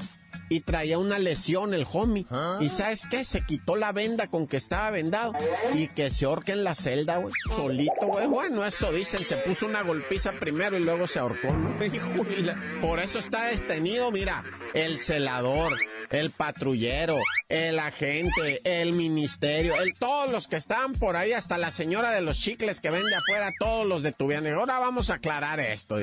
y 0.49 0.61
traía 0.61 0.97
una 0.97 1.19
lesión 1.19 1.73
el 1.73 1.85
homie. 1.91 2.25
¿Ah? 2.29 2.59
Y 2.61 2.69
¿sabes 2.69 3.07
qué? 3.09 3.23
Se 3.23 3.41
quitó 3.41 3.75
la 3.75 3.91
venda 3.91 4.27
con 4.27 4.47
que 4.47 4.57
estaba 4.57 4.89
vendado 4.91 5.33
y 5.73 5.87
que 5.87 6.09
se 6.11 6.25
ahorque 6.25 6.51
en 6.51 6.63
la 6.63 6.75
celda, 6.75 7.17
güey. 7.17 7.33
Solito, 7.47 8.07
güey. 8.07 8.27
Bueno, 8.27 8.65
eso 8.65 8.91
dicen. 8.91 9.19
Se 9.25 9.37
puso 9.37 9.65
una 9.65 9.81
golpiza 9.81 10.33
primero 10.33 10.77
y 10.77 10.83
luego 10.83 11.07
se 11.07 11.19
ahorcó, 11.19 11.51
¿no? 11.51 11.75
Por 12.81 12.99
eso 12.99 13.19
está 13.19 13.47
detenido, 13.47 14.11
mira, 14.11 14.43
el 14.73 14.99
celador, 14.99 15.77
el 16.09 16.31
patrullero, 16.31 17.19
el 17.49 17.79
agente, 17.79 18.59
el 18.63 18.93
ministerio, 18.93 19.81
el, 19.81 19.93
todos 19.97 20.31
los 20.31 20.47
que 20.47 20.57
estaban 20.57 20.93
por 20.93 21.15
ahí, 21.15 21.33
hasta 21.33 21.57
la 21.57 21.71
señora 21.71 22.11
de 22.11 22.21
los 22.21 22.39
chicles 22.39 22.79
que 22.81 22.89
vende 22.89 23.15
afuera, 23.15 23.51
todos 23.59 23.85
los 23.85 24.03
detuvieron. 24.03 24.47
Y 24.47 24.51
ahora 24.51 24.79
vamos 24.79 25.09
a 25.09 25.15
aclarar 25.15 25.59
esto. 25.59 25.97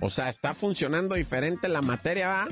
O 0.00 0.10
sea, 0.10 0.28
está 0.28 0.54
funcionando 0.54 1.14
diferente 1.14 1.68
la 1.68 1.82
materia, 1.82 2.28
¿va? 2.28 2.48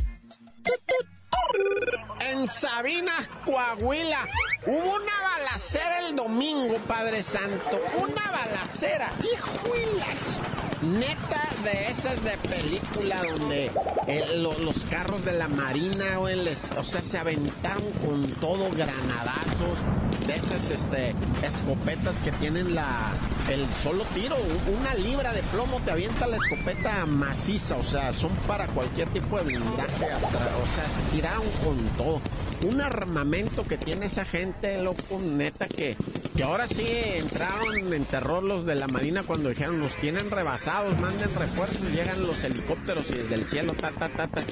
En 2.21 2.47
Sabina, 2.47 3.13
Coahuila, 3.45 4.29
hubo 4.67 4.95
una 4.97 5.13
balacera 5.37 6.07
el 6.07 6.17
domingo, 6.17 6.77
Padre 6.87 7.23
Santo. 7.23 7.81
Una 7.99 8.31
balacera. 8.31 9.11
¡Hijuelas! 9.23 10.41
Neta 10.83 11.49
de 11.63 11.91
esas 11.91 12.25
de 12.25 12.31
película 12.39 13.23
donde 13.37 13.71
eh, 14.07 14.25
los 14.39 14.85
carros 14.87 15.25
de 15.27 15.33
la 15.33 15.47
marina, 15.47 16.19
o 16.19 16.85
sea, 16.85 17.03
se 17.03 17.19
aventaron 17.19 17.93
con 18.05 18.27
todo 18.41 18.71
granadazos 18.71 19.79
de 20.27 20.37
esas 20.37 20.71
este, 20.71 21.15
escopetas 21.47 22.21
que 22.21 22.33
tienen 22.33 22.75
la 22.75 23.13
el 23.51 23.67
solo 23.83 24.05
tiro, 24.15 24.37
una 24.81 24.95
libra 24.95 25.33
de 25.33 25.43
plomo 25.45 25.81
te 25.85 25.91
avienta 25.91 26.27
la 26.27 26.37
escopeta 26.37 27.05
maciza, 27.05 27.77
o 27.77 27.85
sea, 27.85 28.13
son 28.13 28.31
para 28.47 28.67
cualquier 28.69 29.09
tipo 29.09 29.37
de 29.39 29.45
blindaje, 29.45 30.05
o 30.05 30.67
sea, 30.75 30.85
se 30.89 31.17
tiraron 31.17 31.47
con 31.65 31.77
todo. 31.97 32.21
Un 32.63 32.81
armamento 32.81 33.67
que 33.67 33.77
tiene 33.77 34.07
esa 34.07 34.25
gente, 34.25 34.81
loco, 34.83 35.19
neta, 35.19 35.67
que, 35.67 35.97
que 36.41 36.45
ahora 36.45 36.67
sí 36.67 36.87
entraron 37.17 37.93
en 37.93 38.03
terror 38.07 38.43
los 38.43 38.65
de 38.65 38.75
la 38.75 38.87
Marina 38.87 39.23
cuando 39.23 39.51
dijeron, 39.51 39.79
nos 39.79 39.95
tienen 39.97 40.31
rebasados, 40.31 40.99
manden 40.99 41.29
refuerzos, 41.35 41.93
llegan 41.93 42.19
los 42.23 42.43
helicópteros 42.43 43.11
y 43.11 43.13
desde 43.13 43.35
el 43.35 43.45
cielo, 43.45 43.75
ta, 43.75 43.91
ta, 43.91 44.09
ta, 44.09 44.27
ta. 44.27 44.43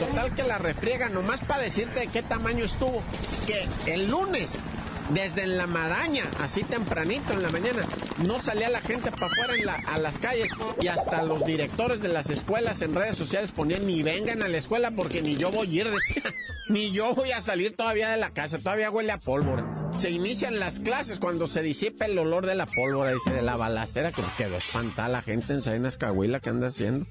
Total 0.00 0.34
que 0.34 0.42
la 0.42 0.58
refriega, 0.58 1.08
nomás 1.08 1.38
para 1.44 1.62
decirte 1.62 2.00
de 2.00 2.06
qué 2.08 2.24
tamaño 2.24 2.64
estuvo, 2.64 3.04
que 3.46 3.94
el 3.94 4.10
lunes 4.10 4.48
desde 5.10 5.46
la 5.46 5.66
maraña, 5.66 6.24
así 6.40 6.62
tempranito 6.64 7.32
en 7.32 7.42
la 7.42 7.50
mañana, 7.50 7.82
no 8.18 8.40
salía 8.40 8.68
la 8.68 8.80
gente 8.80 9.10
para 9.10 9.26
afuera 9.26 9.82
a 9.86 9.98
las 9.98 10.18
calles 10.18 10.48
y 10.80 10.88
hasta 10.88 11.22
los 11.22 11.44
directores 11.44 12.00
de 12.00 12.08
las 12.08 12.30
escuelas 12.30 12.82
en 12.82 12.94
redes 12.94 13.16
sociales 13.16 13.52
ponían 13.52 13.86
ni 13.86 14.02
vengan 14.02 14.42
a 14.42 14.48
la 14.48 14.58
escuela 14.58 14.90
porque 14.90 15.22
ni 15.22 15.36
yo 15.36 15.50
voy 15.50 15.66
a 15.78 15.80
ir, 15.82 15.90
decía, 15.90 16.22
ni 16.68 16.92
yo 16.92 17.14
voy 17.14 17.32
a 17.32 17.40
salir 17.40 17.74
todavía 17.76 18.10
de 18.10 18.18
la 18.18 18.30
casa, 18.30 18.58
todavía 18.58 18.90
huele 18.90 19.12
a 19.12 19.18
pólvora. 19.18 19.64
Se 19.98 20.10
inician 20.10 20.60
las 20.60 20.80
clases 20.80 21.18
cuando 21.18 21.48
se 21.48 21.62
disipa 21.62 22.06
el 22.06 22.18
olor 22.18 22.46
de 22.46 22.54
la 22.54 22.66
pólvora, 22.66 23.12
dice, 23.12 23.30
de 23.30 23.42
la 23.42 23.56
balacera, 23.56 24.12
que 24.12 24.22
quedó 24.36 24.56
espantada 24.56 25.08
la 25.08 25.22
gente 25.22 25.54
en 25.54 25.62
Salinas 25.62 25.96
Cahuila 25.96 26.40
que 26.40 26.50
anda 26.50 26.68
haciendo. 26.68 27.06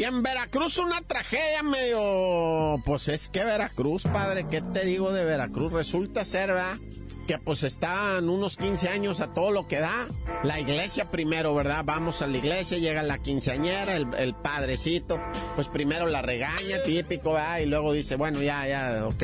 Y 0.00 0.04
en 0.04 0.22
Veracruz 0.22 0.78
una 0.78 1.02
tragedia 1.02 1.62
medio... 1.62 2.80
Pues 2.86 3.08
es 3.08 3.28
que 3.28 3.44
Veracruz, 3.44 4.04
padre, 4.04 4.46
¿qué 4.50 4.62
te 4.62 4.86
digo 4.86 5.12
de 5.12 5.26
Veracruz? 5.26 5.74
Resulta 5.74 6.24
ser, 6.24 6.54
¿verdad? 6.54 6.78
que 7.26 7.36
pues 7.36 7.64
estaban 7.64 8.30
unos 8.30 8.56
15 8.56 8.88
años 8.88 9.20
a 9.20 9.34
todo 9.34 9.50
lo 9.50 9.68
que 9.68 9.78
da. 9.78 10.08
La 10.42 10.58
iglesia 10.58 11.10
primero, 11.10 11.54
¿verdad? 11.54 11.82
Vamos 11.84 12.22
a 12.22 12.26
la 12.26 12.38
iglesia, 12.38 12.78
llega 12.78 13.02
la 13.02 13.18
quinceañera, 13.18 13.94
el, 13.94 14.34
padrecito, 14.34 15.20
pues 15.54 15.68
primero 15.68 16.06
la 16.06 16.22
regaña, 16.22 16.82
típico, 16.82 17.34
¿verdad? 17.34 17.58
Y 17.58 17.66
luego 17.66 17.92
dice, 17.92 18.16
bueno, 18.16 18.42
ya, 18.42 18.66
ya, 18.66 19.06
ok, 19.06 19.22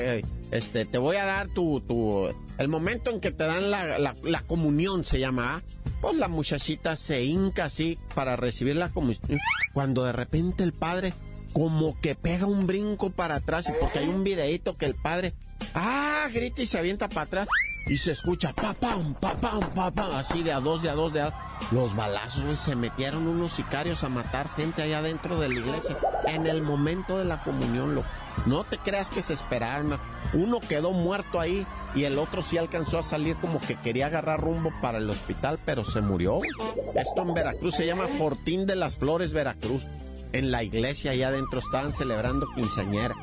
este, 0.50 0.85
te 0.85 0.99
voy 0.99 1.17
a 1.17 1.25
dar 1.25 1.49
tu, 1.49 1.81
tu, 1.81 2.29
el 2.59 2.69
momento 2.69 3.11
en 3.11 3.21
que 3.21 3.31
te 3.31 3.45
dan 3.45 3.71
la, 3.71 3.99
la, 3.99 4.43
comunión, 4.43 5.05
se 5.05 5.19
llama, 5.19 5.62
Pues 6.00 6.17
la 6.17 6.29
muchachita 6.29 6.97
se 6.97 7.25
hinca 7.25 7.65
así 7.65 7.99
para 8.15 8.37
recibir 8.37 8.76
la 8.76 8.91
comunión. 8.91 9.21
Cuando 9.75 10.05
de 10.05 10.12
repente 10.12 10.62
el 10.62 10.73
padre 10.73 11.12
como 11.53 11.99
que 12.00 12.15
pega 12.15 12.47
un 12.47 12.67
brinco 12.67 13.11
para 13.11 13.37
atrás, 13.37 13.73
porque 13.81 14.00
hay 14.00 14.09
un 14.09 14.25
videito 14.25 14.75
que 14.75 14.87
el 14.87 14.95
padre, 14.95 15.35
ah, 15.75 16.26
grita 16.33 16.62
y 16.62 16.67
se 16.67 16.79
avienta 16.79 17.09
para 17.09 17.23
atrás 17.23 17.49
y 17.88 17.99
se 17.99 18.12
escucha 18.12 18.53
pa 18.53 18.75
pam, 18.75 19.15
pa 19.15 19.35
pam, 19.35 19.61
pa 19.61 19.91
pam, 19.91 20.15
así 20.17 20.43
de 20.43 20.53
a 20.53 20.61
dos, 20.61 20.83
de 20.83 20.91
a 20.91 20.95
dos, 20.95 21.12
de 21.12 21.21
a 21.21 21.33
Los 21.71 21.95
balazos, 21.95 22.45
güey, 22.45 22.57
se 22.57 22.75
metieron 22.75 23.26
unos 23.26 23.53
sicarios 23.53 24.03
a 24.03 24.09
matar 24.09 24.49
gente 24.49 24.83
allá 24.83 25.03
dentro 25.03 25.38
de 25.41 25.49
la 25.49 25.55
iglesia 25.55 25.97
en 26.26 26.47
el 26.47 26.62
momento 26.62 27.19
de 27.19 27.25
la 27.25 27.43
comunión, 27.43 27.95
loco. 27.95 28.09
No 28.45 28.65
te 28.65 28.76
creas 28.76 29.11
que 29.11 29.23
se 29.23 29.33
esperaron. 29.33 29.99
Uno 30.35 30.61
quedó 30.61 30.93
muerto 30.93 31.41
ahí 31.41 31.67
y 31.95 32.05
el 32.05 32.19
otro 32.19 32.43
sí 32.43 32.59
alcanzó 32.59 32.99
a 32.99 33.03
salir 33.03 33.37
como 33.37 33.61
que 33.61 33.76
quería 33.76 34.07
agarrar 34.07 34.41
rumbo 34.41 34.73
para 34.83 34.99
el 34.99 35.09
hospital, 35.09 35.59
pero 35.65 35.85
se 35.85 36.00
murió. 36.00 36.41
Esto 36.95 37.23
en 37.23 37.35
Veracruz 37.35 37.76
se 37.76 37.87
llama 37.87 38.09
Fortín 38.19 38.67
de 38.67 38.76
las 38.76 38.99
Flores, 38.99 39.33
Veracruz. 39.33 39.87
En 40.33 40.50
la 40.50 40.62
iglesia 40.62 41.12
allá 41.12 41.28
adentro 41.28 41.61
estaban 41.61 41.92
celebrando 41.92 42.47
quinceañera. 42.54 43.16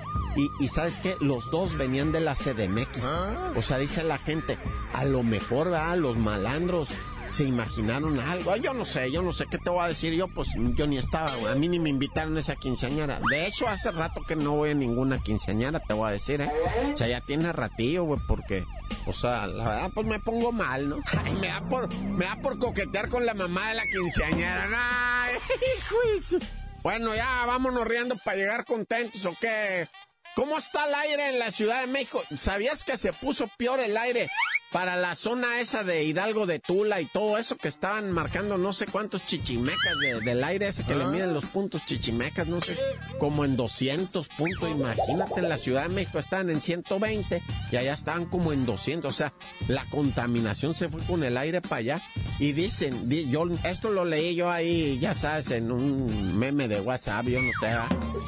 Y, 0.59 0.67
sabes 0.67 0.99
qué, 0.99 1.15
los 1.19 1.51
dos 1.51 1.77
venían 1.77 2.11
de 2.11 2.19
la 2.19 2.33
CDMX. 2.33 3.03
Ah. 3.03 3.51
O 3.55 3.61
sea, 3.61 3.77
dice 3.77 4.03
la 4.03 4.17
gente, 4.17 4.57
a 4.93 5.05
lo 5.05 5.21
mejor, 5.21 5.69
¿verdad? 5.69 5.95
Los 5.97 6.17
malandros 6.17 6.89
se 7.29 7.43
imaginaron 7.43 8.19
algo. 8.19 8.55
Yo 8.57 8.73
no 8.73 8.85
sé, 8.85 9.11
yo 9.11 9.21
no 9.21 9.33
sé 9.33 9.45
qué 9.49 9.57
te 9.57 9.69
voy 9.69 9.83
a 9.83 9.87
decir. 9.87 10.13
Yo, 10.13 10.27
pues, 10.27 10.49
yo 10.75 10.87
ni 10.87 10.97
estaba, 10.97 11.27
A 11.51 11.55
mí 11.55 11.67
ni 11.67 11.79
me 11.79 11.89
invitaron 11.89 12.37
a 12.37 12.39
esa 12.39 12.55
quinceañera. 12.55 13.19
De 13.29 13.45
hecho, 13.45 13.67
hace 13.67 13.91
rato 13.91 14.21
que 14.27 14.35
no 14.35 14.55
voy 14.55 14.71
a 14.71 14.73
ninguna 14.73 15.19
quinceañera, 15.19 15.79
te 15.79 15.93
voy 15.93 16.09
a 16.09 16.11
decir, 16.13 16.41
¿eh? 16.41 16.51
O 16.93 16.97
sea, 16.97 17.07
ya 17.07 17.21
tiene 17.21 17.51
ratillo, 17.51 18.03
güey, 18.03 18.19
porque, 18.27 18.65
o 19.05 19.13
sea, 19.13 19.45
la 19.47 19.69
verdad, 19.69 19.91
pues 19.93 20.07
me 20.07 20.19
pongo 20.19 20.51
mal, 20.51 20.89
¿no? 20.89 20.97
Ay, 21.23 21.33
me 21.33 21.47
da 21.47 21.61
por, 21.67 21.93
me 21.95 22.25
da 22.25 22.35
por 22.41 22.57
coquetear 22.57 23.09
con 23.09 23.25
la 23.25 23.33
mamá 23.33 23.69
de 23.69 23.75
la 23.75 23.85
quinceañera. 23.85 25.23
Ay, 25.23 25.33
Bueno, 26.83 27.15
ya 27.15 27.45
vámonos 27.45 27.87
riendo 27.87 28.17
para 28.17 28.35
llegar 28.35 28.65
contentos, 28.65 29.25
¿o 29.25 29.33
qué? 29.39 29.87
¿Cómo 30.35 30.57
está 30.57 30.85
el 30.85 30.95
aire 30.95 31.29
en 31.29 31.39
la 31.39 31.49
Ciudad 31.49 31.79
de 31.79 31.87
México? 31.87 32.21
¿Sabías 32.35 32.83
que 32.83 32.97
se 32.97 33.13
puso 33.13 33.47
peor 33.57 33.79
el 33.79 33.95
aire 33.95 34.29
para 34.73 34.95
la 34.95 35.15
zona 35.15 35.59
esa 35.59 35.83
de 35.83 36.03
Hidalgo 36.03 36.47
de 36.47 36.57
Tula 36.57 36.99
y 36.99 37.05
todo 37.05 37.37
eso 37.37 37.55
que 37.57 37.67
estaban 37.67 38.11
marcando 38.11 38.57
no 38.57 38.73
sé 38.73 38.87
cuántos 38.87 39.23
chichimecas 39.23 39.99
del 40.25 40.43
aire 40.43 40.67
ese 40.69 40.83
que 40.83 40.95
le 40.95 41.05
miden 41.05 41.35
los 41.35 41.45
puntos 41.45 41.85
chichimecas, 41.85 42.47
no 42.47 42.59
sé, 42.59 42.75
como 43.19 43.45
en 43.45 43.55
200 43.55 44.27
puntos. 44.29 44.71
Imagínate, 44.71 45.39
en 45.39 45.47
la 45.47 45.59
Ciudad 45.59 45.83
de 45.83 45.89
México 45.89 46.17
estaban 46.17 46.49
en 46.49 46.59
120 46.59 47.43
y 47.71 47.75
allá 47.77 47.93
estaban 47.93 48.25
como 48.25 48.51
en 48.51 48.65
200. 48.65 49.13
O 49.13 49.15
sea, 49.15 49.31
la 49.67 49.87
contaminación 49.91 50.73
se 50.73 50.89
fue 50.89 51.01
con 51.01 51.23
el 51.23 51.37
aire 51.37 51.61
para 51.61 51.75
allá. 51.75 52.01
Y 52.39 52.53
dicen, 52.53 53.09
yo 53.29 53.45
esto 53.63 53.91
lo 53.91 54.05
leí 54.05 54.33
yo 54.33 54.49
ahí, 54.49 54.97
ya 54.99 55.13
sabes, 55.13 55.51
en 55.51 55.71
un 55.71 56.35
meme 56.35 56.67
de 56.67 56.81
WhatsApp, 56.81 57.27
yo 57.27 57.39
no 57.41 57.51
sé, 57.59 57.77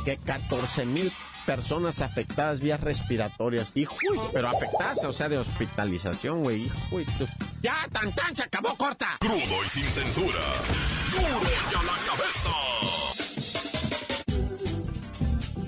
que 0.06 0.18
14 0.18 0.86
mil 0.86 1.12
personas 1.46 2.02
afectadas 2.02 2.60
vías 2.60 2.82
respiratorias. 2.82 3.72
Hijo, 3.76 3.96
pero 4.34 4.50
afectadas, 4.50 5.04
o 5.04 5.14
sea, 5.14 5.30
de 5.30 5.38
hospitalización, 5.38 6.42
güey. 6.44 6.64
Hijo, 6.64 7.00
ya, 7.62 7.88
tan 7.92 8.12
tan, 8.14 8.36
se 8.36 8.42
acabó 8.44 8.76
corta. 8.76 9.18
Crudo 9.20 9.64
y 9.66 9.70
sin 9.70 9.86
censura. 9.86 10.40
Duro 11.12 11.42
ya 11.72 11.84
la 11.84 11.98
cabeza. 12.06 12.50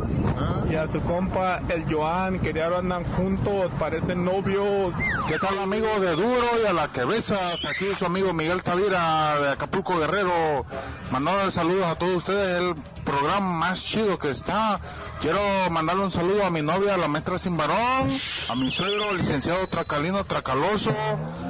y 0.71 0.77
a 0.77 0.87
su 0.87 1.01
compa 1.01 1.61
el 1.69 1.93
Joan, 1.93 2.39
que 2.39 2.53
ya 2.53 2.69
andan 2.69 3.03
juntos, 3.05 3.73
parecen 3.79 4.25
novios. 4.29 4.95
¿Qué 5.27 5.39
tal 5.39 5.59
amigos 5.59 6.01
de 6.01 6.15
Duro 6.15 6.49
y 6.63 6.67
a 6.67 6.73
la 6.73 6.89
que 6.89 7.05
besas? 7.05 7.65
Aquí 7.65 7.87
su 7.97 8.05
amigo 8.05 8.33
Miguel 8.35 8.63
Tavira 8.63 9.39
de 9.41 9.49
Acapulco 9.51 9.99
Guerrero. 9.99 10.67
Mandando 11.11 11.51
saludos 11.51 11.87
a 11.87 11.95
todos 11.97 12.19
ustedes, 12.19 12.61
el 12.61 12.75
programa 13.05 13.41
más 13.41 13.83
chido 13.83 14.19
que 14.19 14.31
está. 14.31 14.81
Quiero 15.21 15.41
mandarle 15.71 16.05
un 16.05 16.11
saludo 16.11 16.45
a 16.45 16.51
mi 16.51 16.63
novia, 16.63 16.97
la 16.99 17.09
maestra 17.09 17.39
sin 17.39 17.57
varón, 17.57 18.11
a 18.51 18.55
mi 18.55 18.71
suegro, 18.71 19.15
licenciado 19.15 19.67
Tracalino 19.67 20.25
Tracaloso, 20.25 20.95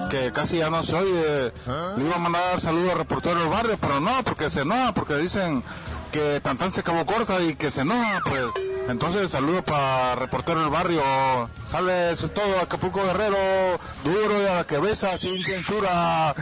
que 0.09 0.33
casi 0.33 0.59
ya 0.59 0.71
no 0.71 0.83
se 0.83 0.95
oye. 0.95 1.53
Le 1.97 2.05
iba 2.05 2.15
a 2.15 2.19
mandar 2.21 2.61
saludos 2.61 2.93
al 2.93 2.99
reportero 2.99 3.41
del 3.41 3.49
barrio, 3.49 3.77
pero 3.81 4.01
no, 4.01 4.23
porque 4.25 4.51
se 4.51 4.63
enoja, 4.63 4.95
porque 4.95 5.17
dicen 5.17 5.65
que 6.13 6.41
Tantán 6.41 6.73
se 6.73 6.81
acabó 6.81 7.05
corta 7.05 7.41
y 7.43 7.57
que 7.57 7.71
se 7.71 7.81
enoja, 7.81 8.21
pues. 8.25 8.68
Entonces, 8.89 9.31
saludo 9.31 9.63
para 9.63 10.15
reportero 10.15 10.61
del 10.61 10.71
barrio. 10.71 11.03
Sale 11.67 12.13
eso 12.13 12.27
es 12.27 12.35
todo, 12.35 12.59
Acapulco 12.61 13.05
Guerrero, 13.05 13.37
duro 14.03 14.35
a 14.51 14.65
la 14.69 14.81
besa, 14.81 15.17
sin 15.19 15.43
censura. 15.43 16.35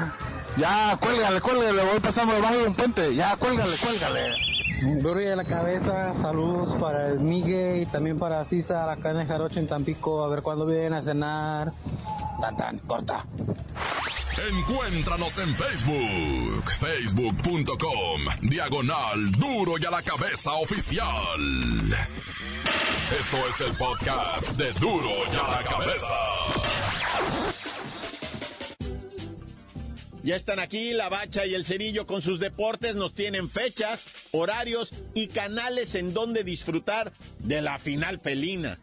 Ya, 0.56 0.96
cuélgale, 1.00 1.40
cuélgale, 1.40 1.84
voy 1.84 2.00
pasando 2.00 2.34
debajo 2.34 2.56
de 2.56 2.66
un 2.68 2.74
puente. 2.74 3.14
Ya, 3.14 3.36
cuélgale, 3.36 3.76
cuélgale. 3.76 4.34
Duro 5.02 5.20
a 5.20 5.36
la 5.36 5.44
cabeza, 5.44 6.14
saludos 6.14 6.76
para 6.76 7.08
el 7.08 7.20
Miguel 7.20 7.82
y 7.82 7.86
también 7.86 8.18
para 8.18 8.44
César 8.44 8.88
acá 8.90 9.10
en 9.10 9.20
el 9.20 9.26
Jarocho 9.26 9.58
en 9.58 9.66
Tampico, 9.66 10.22
a 10.22 10.28
ver 10.28 10.42
cuándo 10.42 10.66
vienen 10.66 10.94
a 10.94 11.02
cenar. 11.02 11.72
Tan 12.40 12.56
tan, 12.56 12.78
corta. 12.80 13.24
Encuéntranos 14.38 15.38
en 15.38 15.56
Facebook, 15.56 16.70
facebook.com, 16.78 18.20
diagonal 18.42 19.32
duro 19.32 19.78
y 19.78 19.84
a 19.86 19.90
la 19.90 20.02
cabeza 20.02 20.52
oficial. 20.52 21.40
Esto 23.18 23.48
es 23.48 23.60
el 23.62 23.74
podcast 23.76 24.50
de 24.58 24.72
duro 24.72 25.08
y 25.32 25.36
a 25.36 25.42
la 25.42 25.62
cabeza. 25.62 26.14
Ya 30.22 30.36
están 30.36 30.58
aquí 30.58 30.92
la 30.92 31.08
bacha 31.08 31.46
y 31.46 31.54
el 31.54 31.64
cerillo 31.64 32.06
con 32.06 32.20
sus 32.20 32.38
deportes, 32.38 32.94
nos 32.94 33.14
tienen 33.14 33.48
fechas, 33.48 34.06
horarios 34.32 34.92
y 35.14 35.28
canales 35.28 35.94
en 35.94 36.12
donde 36.12 36.44
disfrutar 36.44 37.10
de 37.38 37.62
la 37.62 37.78
final 37.78 38.20
felina. 38.20 38.76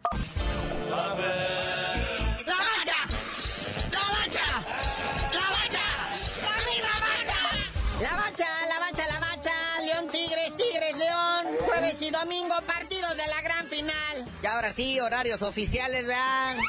Y 11.82 12.10
domingo 12.10 12.54
partidos 12.66 13.16
de 13.16 13.26
la 13.26 13.42
gran 13.42 13.68
final. 13.68 14.03
Y 14.42 14.46
ahora 14.46 14.72
sí, 14.72 15.00
horarios 15.00 15.42
oficiales. 15.42 16.06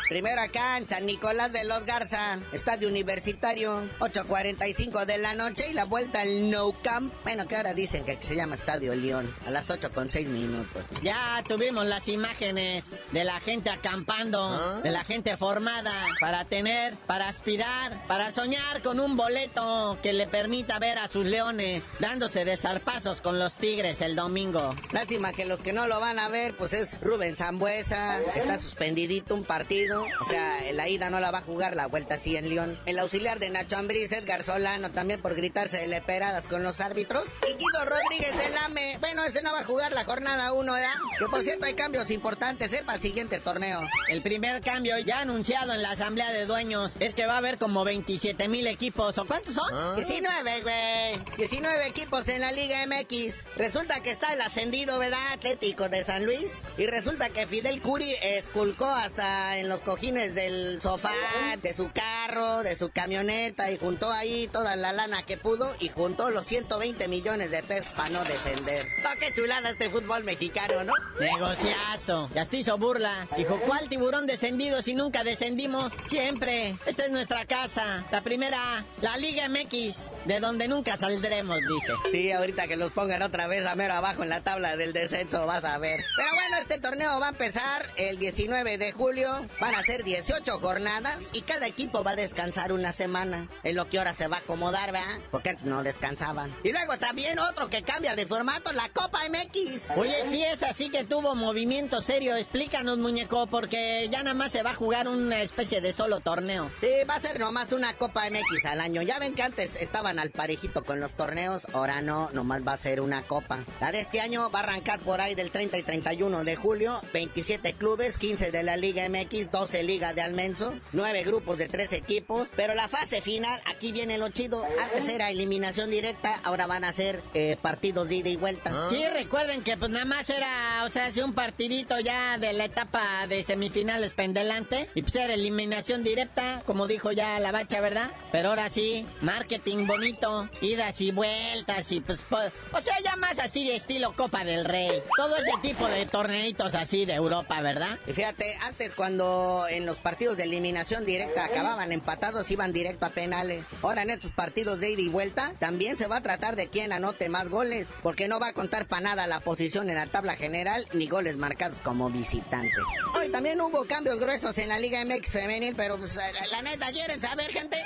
Primero 0.10 0.42
acá 0.42 0.78
en 0.78 0.88
San 0.88 1.06
Nicolás 1.06 1.52
de 1.52 1.64
los 1.64 1.86
Garza, 1.86 2.40
estadio 2.52 2.88
universitario, 2.88 3.84
8.45 4.00 5.06
de 5.06 5.18
la 5.18 5.34
noche 5.34 5.70
y 5.70 5.74
la 5.74 5.86
vuelta 5.86 6.22
al 6.22 6.50
No 6.50 6.72
Camp. 6.72 7.14
Bueno, 7.24 7.48
que 7.48 7.56
ahora 7.56 7.74
dicen 7.74 8.04
que 8.06 8.18
se 8.22 8.36
llama 8.36 8.56
Estadio 8.56 8.96
León, 8.96 9.30
a 9.46 9.52
las 9.52 9.70
8 9.70 9.92
con 9.94 10.10
6 10.10 10.28
minutos. 10.28 10.84
Ya 11.02 11.44
tuvimos 11.48 11.86
las 11.86 12.08
imágenes 12.08 12.86
de 13.12 13.24
la 13.24 13.40
gente 13.40 13.70
acampando, 13.70 14.44
¿Ah? 14.44 14.80
de 14.82 14.92
la 14.92 15.04
gente 15.04 15.36
formada 15.38 15.94
para 16.20 16.46
tener, 16.46 16.94
para 17.08 17.28
aspirar, 17.28 18.06
para 18.08 18.32
soñar 18.32 18.82
con 18.82 19.00
un 19.00 19.18
boleto 19.18 19.98
que 20.02 20.14
le 20.14 20.28
permita 20.28 20.80
ver 20.80 20.98
a 20.98 21.10
sus 21.10 21.26
leones 21.26 21.84
dándose 22.00 22.46
de 22.46 22.58
zarpazos 22.58 23.22
con 23.22 23.40
los 23.40 23.56
tigres 23.56 24.02
el 24.02 24.16
domingo. 24.16 24.74
Lástima 24.92 25.34
que 25.34 25.46
los 25.46 25.62
que 25.62 25.74
no 25.74 25.88
lo 25.88 26.00
van 26.00 26.20
a 26.20 26.30
ver, 26.30 26.56
pues 26.56 26.74
es 26.74 27.00
Rubén 27.02 27.35
Zambuesa 27.36 28.18
Proeza 28.20 28.40
está 28.40 28.60
suspendidito 28.60 29.36
un 29.36 29.44
partido. 29.44 30.06
O 30.22 30.26
sea, 30.26 30.72
la 30.74 30.88
ida 30.88 31.10
no 31.10 31.20
la 31.20 31.32
va 31.32 31.40
a 31.40 31.42
jugar, 31.42 31.76
la 31.76 31.88
vuelta 31.88 32.18
sí 32.20 32.38
en 32.38 32.50
León. 32.50 32.80
El 32.86 33.00
auxiliar 33.00 33.40
de 33.40 33.50
Nacho 33.50 33.78
Ambriz, 33.78 34.12
Edgar 34.12 34.44
Solano, 34.44 34.92
también 34.92 35.22
por 35.22 35.36
gritarse 35.36 35.78
de 35.78 35.88
leperadas 35.88 36.48
con 36.48 36.64
los 36.64 36.82
árbitros. 36.82 37.24
Y 37.44 37.54
Guido 37.54 37.86
Rodríguez 37.86 38.38
del 38.38 38.58
AME. 38.58 38.85
Ese 39.28 39.42
no 39.42 39.54
va 39.54 39.62
a 39.62 39.66
jugar 39.66 39.92
la 39.92 40.06
jornada 40.06 40.54
1, 40.54 40.72
¿verdad? 40.72 40.94
Que 41.18 41.26
por 41.26 41.42
cierto 41.42 41.66
hay 41.66 41.74
cambios 41.74 42.12
importantes, 42.12 42.72
¿eh? 42.74 42.84
Para 42.86 42.98
el 42.98 43.02
siguiente 43.02 43.40
torneo. 43.40 43.82
El 44.08 44.22
primer 44.22 44.62
cambio 44.62 44.98
ya 45.00 45.22
anunciado 45.22 45.74
en 45.74 45.82
la 45.82 45.92
asamblea 45.92 46.32
de 46.32 46.46
dueños 46.46 46.92
es 47.00 47.16
que 47.16 47.26
va 47.26 47.34
a 47.34 47.38
haber 47.38 47.58
como 47.58 47.84
27 47.84 48.48
mil 48.48 48.68
equipos. 48.68 49.18
¿O 49.18 49.26
cuántos 49.26 49.56
son? 49.56 49.96
19, 49.96 50.62
güey. 50.62 51.38
19 51.38 51.88
equipos 51.88 52.28
en 52.28 52.42
la 52.42 52.52
Liga 52.52 52.86
MX. 52.86 53.46
Resulta 53.56 54.02
que 54.02 54.12
está 54.12 54.32
el 54.34 54.42
ascendido, 54.42 55.00
¿verdad? 55.00 55.20
Atlético 55.34 55.90
de 55.90 56.04
San 56.04 56.26
Luis. 56.26 56.52
Y 56.78 56.86
resulta 56.86 57.30
que 57.30 57.48
Fidel 57.48 57.82
Curi 57.82 58.14
esculcó 58.22 58.86
hasta 58.86 59.58
en 59.58 59.70
los 59.70 59.82
cojines 59.82 60.36
del 60.36 60.80
sofá, 60.82 61.14
de 61.62 61.74
su 61.74 61.90
carro, 61.92 62.62
de 62.62 62.76
su 62.76 62.92
camioneta 62.92 63.72
y 63.72 63.78
juntó 63.78 64.12
ahí 64.12 64.48
toda 64.48 64.76
la 64.76 64.94
lana 64.94 65.24
que 65.24 65.38
pudo 65.38 65.76
y 65.80 65.90
juntó 65.90 66.30
los 66.30 66.46
120 66.46 67.08
millones 67.08 67.52
de 67.52 67.64
pesos 67.64 67.94
para 67.94 68.10
no 68.10 68.24
descender. 68.24 68.86
Qué 69.20 69.34
chulada 69.34 69.70
este 69.70 69.90
fútbol 69.90 70.24
mexicano, 70.24 70.84
¿no? 70.84 70.94
Negociazo. 71.20 72.30
Ya 72.36 72.46
te 72.46 72.58
hizo 72.58 72.78
burla. 72.78 73.28
Dijo, 73.38 73.60
¿cuál 73.62 73.88
tiburón 73.88 74.28
descendido 74.28 74.82
si 74.82 74.94
nunca 74.94 75.24
descendimos? 75.24 75.94
Siempre. 76.10 76.76
Esta 76.86 77.06
es 77.06 77.12
nuestra 77.12 77.46
casa. 77.46 78.04
La 78.12 78.22
primera, 78.22 78.58
la 79.02 79.18
Liga 79.18 79.48
MX, 79.48 80.26
de 80.26 80.40
donde 80.40 80.68
nunca 80.68 80.98
saldremos, 80.98 81.60
dice. 81.62 81.94
Sí, 82.12 82.32
ahorita 82.32 82.68
que 82.68 82.76
los 82.76 82.92
pongan 82.92 83.22
otra 83.22 83.48
vez 83.48 83.66
a 83.66 83.76
mero 83.76 83.94
abajo 83.94 84.24
en 84.24 84.30
la 84.30 84.42
tabla 84.42 84.76
del 84.76 84.92
descenso, 84.92 85.46
vas 85.46 85.64
a 85.64 85.78
ver. 85.78 86.04
Pero 86.18 86.30
bueno, 86.34 86.58
este 86.58 86.78
torneo 86.78 87.20
va 87.20 87.28
a 87.28 87.30
empezar 87.30 87.90
el 87.96 88.20
19 88.20 88.78
de 88.78 88.92
julio. 88.92 89.46
Van 89.62 89.76
a 89.76 89.82
ser 89.82 90.04
18 90.04 90.60
jornadas 90.60 91.30
y 91.34 91.42
cada 91.42 91.68
equipo 91.68 92.04
va 92.04 92.12
a 92.12 92.16
descansar 92.16 92.74
una 92.74 92.92
semana. 92.92 93.48
En 93.64 93.76
lo 93.76 93.88
que 93.90 93.98
ahora 93.98 94.14
se 94.14 94.28
va 94.28 94.38
a 94.38 94.40
acomodar, 94.40 94.92
¿verdad? 94.92 95.20
Porque 95.32 95.52
antes 95.52 95.66
no 95.66 95.84
descansaban. 95.84 96.54
Y 96.64 96.72
luego 96.72 96.98
también 96.98 97.40
otro 97.40 97.70
que 97.70 97.82
cambia 97.82 98.16
de 98.16 98.26
formato, 98.26 98.74
la 98.74 98.90
Copa 98.90 99.05
MX. 99.10 99.98
Oye, 99.98 100.14
si 100.30 100.44
es 100.44 100.64
así 100.64 100.90
que 100.90 101.04
tuvo 101.04 101.36
movimiento 101.36 102.02
serio, 102.02 102.36
explícanos, 102.36 102.98
muñeco, 102.98 103.48
porque 103.48 104.08
ya 104.12 104.24
nada 104.24 104.34
más 104.34 104.52
se 104.52 104.64
va 104.64 104.72
a 104.72 104.76
jugar 104.76 105.08
una 105.08 105.42
especie 105.42 105.82
de 105.82 105.94
solo 105.94 106.20
torneo. 106.20 106.70
Sí, 106.80 106.90
va 107.10 107.16
a 107.16 107.20
ser 107.20 107.40
nomás 107.40 107.72
una 107.72 107.94
Copa 107.94 108.30
MX 108.30 108.66
al 108.66 108.82
año. 108.82 109.02
Ya 109.02 109.20
ven 109.20 109.34
que 109.34 109.44
antes 109.44 109.76
estaban 109.76 110.20
al 110.20 110.32
parejito 110.32 110.84
con 110.84 111.00
los 111.00 111.16
torneos, 111.16 111.68
ahora 111.74 112.02
no, 112.02 112.30
nomás 112.34 112.66
va 112.68 112.74
a 112.74 112.78
ser 112.78 113.02
una 113.02 113.24
Copa. 113.24 113.64
La 113.80 113.92
de 113.92 114.00
este 114.00 114.22
año 114.22 114.50
va 114.50 114.60
a 114.60 114.64
arrancar 114.64 115.00
por 115.00 115.22
ahí 115.22 115.36
del 115.36 115.52
30 115.52 115.78
y 115.78 115.84
31 115.84 116.44
de 116.44 116.56
julio, 116.56 117.02
27 117.14 117.74
clubes, 117.74 118.18
15 118.18 118.52
de 118.52 118.64
la 118.64 118.78
Liga 118.78 119.08
MX, 119.10 119.52
12 119.52 119.84
Liga 119.84 120.14
de 120.14 120.22
Almenso, 120.22 120.74
9 120.94 121.24
grupos 121.24 121.58
de 121.58 121.68
3 121.68 121.94
equipos, 121.94 122.50
pero 122.56 122.74
la 122.74 122.88
fase 122.88 123.22
final, 123.22 123.62
aquí 123.66 123.92
viene 123.92 124.18
lo 124.18 124.30
chido, 124.30 124.64
antes 124.84 125.08
era 125.08 125.30
eliminación 125.30 125.90
directa, 125.90 126.40
ahora 126.44 126.68
van 126.68 126.84
a 126.84 126.92
ser 126.92 127.22
eh, 127.34 127.58
partidos 127.62 128.10
de 128.10 128.16
ida 128.16 128.30
y 128.30 128.38
vuelta. 128.38 128.88
Sí, 128.96 129.06
recuerden 129.14 129.62
que 129.64 129.78
pues 129.78 129.92
nada 129.92 130.06
más 130.06 130.30
era, 130.30 130.84
o 130.86 130.90
sea, 130.90 131.08
hace 131.08 131.24
un 131.24 131.34
partidito 131.34 132.00
ya 132.00 132.38
de 132.38 132.54
la 132.54 132.66
etapa 132.66 133.28
de 133.28 133.44
semifinales 133.44 134.14
pendelante 134.14 134.90
y 134.96 135.02
pues 135.02 135.16
era 135.16 135.34
eliminación 135.34 136.04
directa, 136.04 136.62
como 136.66 136.88
dijo 136.88 137.12
ya 137.12 137.40
la 137.40 137.52
bacha, 137.52 137.82
¿verdad? 137.82 138.10
Pero 138.32 138.50
ahora 138.50 138.70
sí, 138.70 139.06
marketing 139.22 139.86
bonito, 139.88 140.48
idas 140.62 141.02
y 141.02 141.12
vueltas 141.12 141.92
y 141.92 142.00
pues, 142.02 142.22
po- 142.22 142.38
o 142.72 142.82
sea, 142.82 142.96
ya 143.04 143.16
más 143.18 143.40
así 143.40 143.68
de 143.68 143.76
estilo 143.76 144.14
Copa 144.16 144.44
del 144.44 144.66
Rey. 144.66 145.02
Todo 145.18 145.36
ese 145.36 145.52
tipo 145.62 145.88
de 145.88 146.06
torneitos 146.06 146.74
así 146.76 147.06
de 147.06 147.14
Europa, 147.14 147.62
¿verdad? 147.62 147.98
Y 148.08 148.14
fíjate, 148.14 148.58
antes 148.64 148.94
cuando 148.96 149.66
en 149.70 149.86
los 149.86 149.98
partidos 149.98 150.38
de 150.38 150.44
eliminación 150.44 151.06
directa 151.06 151.46
acababan 151.46 151.92
empatados, 151.92 152.50
iban 152.52 152.72
directo 152.74 153.06
a 153.06 153.10
penales. 153.10 153.66
Ahora 153.82 154.04
en 154.04 154.12
estos 154.12 154.32
partidos 154.32 154.80
de 154.80 154.92
ida 154.92 155.02
y 155.02 155.10
vuelta, 155.10 155.54
también 155.60 155.98
se 155.98 156.08
va 156.08 156.18
a 156.18 156.22
tratar 156.24 156.56
de 156.56 156.68
quién 156.68 156.94
anote 156.94 157.30
más 157.30 157.50
goles, 157.50 157.88
porque 158.04 158.28
no 158.28 158.40
va 158.40 158.50
a 158.50 158.54
contar 158.54 158.85
para 158.86 159.02
nada 159.02 159.28
la 159.28 159.40
posición 159.40 159.90
en 159.90 159.96
la 159.96 160.08
tabla 160.08 160.36
general 160.36 160.88
ni 160.94 161.08
goles 161.08 161.38
marcados 161.38 161.80
como 161.82 162.10
visitante. 162.10 162.74
Hoy 163.16 163.30
también 163.30 163.60
hubo 163.62 163.86
cambios 163.86 164.20
gruesos 164.20 164.58
en 164.58 164.70
la 164.70 164.80
Liga 164.80 165.04
MX 165.04 165.32
femenil, 165.32 165.76
pero 165.76 165.98
pues, 165.98 166.16
la, 166.16 166.32
la 166.52 166.62
neta, 166.62 166.92
¿quieren 166.92 167.20
saber, 167.20 167.52
gente? 167.52 167.78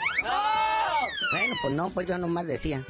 Bueno, 1.31 1.55
pues 1.61 1.73
no, 1.73 1.89
pues 1.89 2.07
yo 2.07 2.17
nomás 2.17 2.47
decía. 2.47 2.83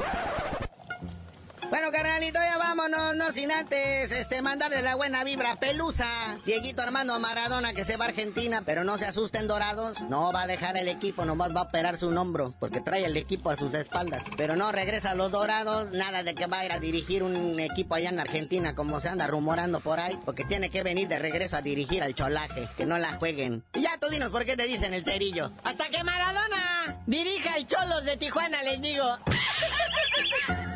Bueno, 1.69 1.91
carnalito, 1.91 2.39
ya 2.39 2.57
vámonos, 2.57 3.15
no 3.15 3.31
sin 3.31 3.51
antes, 3.51 4.11
este, 4.11 4.41
mandarle 4.41 4.81
la 4.81 4.95
buena 4.95 5.23
vibra 5.23 5.55
Pelusa. 5.57 6.07
Dieguito 6.43 6.81
Armando 6.81 7.19
Maradona 7.19 7.73
que 7.73 7.85
se 7.85 7.95
va 7.95 8.05
a 8.05 8.07
Argentina, 8.07 8.63
pero 8.65 8.83
no 8.83 8.97
se 8.97 9.05
asusten 9.05 9.47
dorados. 9.47 10.01
No 10.01 10.33
va 10.33 10.43
a 10.43 10.47
dejar 10.47 10.77
el 10.77 10.87
equipo, 10.87 11.25
nomás 11.25 11.55
va 11.55 11.61
a 11.61 11.63
operar 11.65 11.95
su 11.95 12.09
hombro, 12.09 12.55
porque 12.59 12.81
trae 12.81 13.05
el 13.05 13.15
equipo 13.17 13.51
a 13.51 13.55
sus 13.55 13.75
espaldas. 13.75 14.23
Pero 14.35 14.55
no 14.55 14.71
regresa 14.71 15.11
a 15.11 15.15
los 15.15 15.31
dorados, 15.31 15.91
nada 15.91 16.23
de 16.23 16.33
que 16.33 16.47
va 16.47 16.59
a 16.59 16.65
ir 16.65 16.71
a 16.71 16.79
dirigir 16.79 17.21
un 17.21 17.59
equipo 17.59 17.93
allá 17.93 18.09
en 18.09 18.19
Argentina, 18.19 18.73
como 18.73 18.99
se 18.99 19.09
anda 19.09 19.27
rumorando 19.27 19.79
por 19.79 19.99
ahí, 19.99 20.17
porque 20.25 20.45
tiene 20.45 20.71
que 20.71 20.81
venir 20.81 21.07
de 21.07 21.19
regreso 21.19 21.57
a 21.57 21.61
dirigir 21.61 22.01
al 22.01 22.15
cholaje, 22.15 22.67
que 22.77 22.87
no 22.87 22.97
la 22.97 23.13
jueguen. 23.13 23.63
Y 23.75 23.81
ya 23.81 23.95
tú 23.99 24.07
dinos 24.09 24.31
por 24.31 24.43
qué 24.43 24.57
te 24.57 24.65
dicen 24.65 24.95
el 24.95 25.05
cerillo. 25.05 25.51
Hasta 25.63 25.87
que 25.89 26.03
Maradona 26.03 27.03
dirija 27.05 27.57
el 27.57 27.67
Cholos 27.67 28.05
de 28.05 28.17
Tijuana, 28.17 28.63
les 28.63 28.81
digo. 28.81 29.05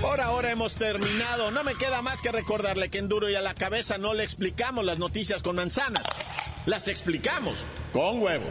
Por 0.00 0.20
ahora 0.20 0.50
hemos 0.50 0.74
terminado. 0.74 1.50
No 1.50 1.64
me 1.64 1.74
queda 1.74 2.02
más 2.02 2.20
que 2.20 2.32
recordarle 2.32 2.90
que 2.90 2.98
en 2.98 3.08
Duro 3.08 3.30
y 3.30 3.34
a 3.34 3.40
la 3.40 3.54
cabeza 3.54 3.98
no 3.98 4.14
le 4.14 4.24
explicamos 4.24 4.84
las 4.84 4.98
noticias 4.98 5.42
con 5.42 5.56
manzanas. 5.56 6.04
Las 6.66 6.88
explicamos 6.88 7.64
con 7.92 8.20
huevo. 8.20 8.50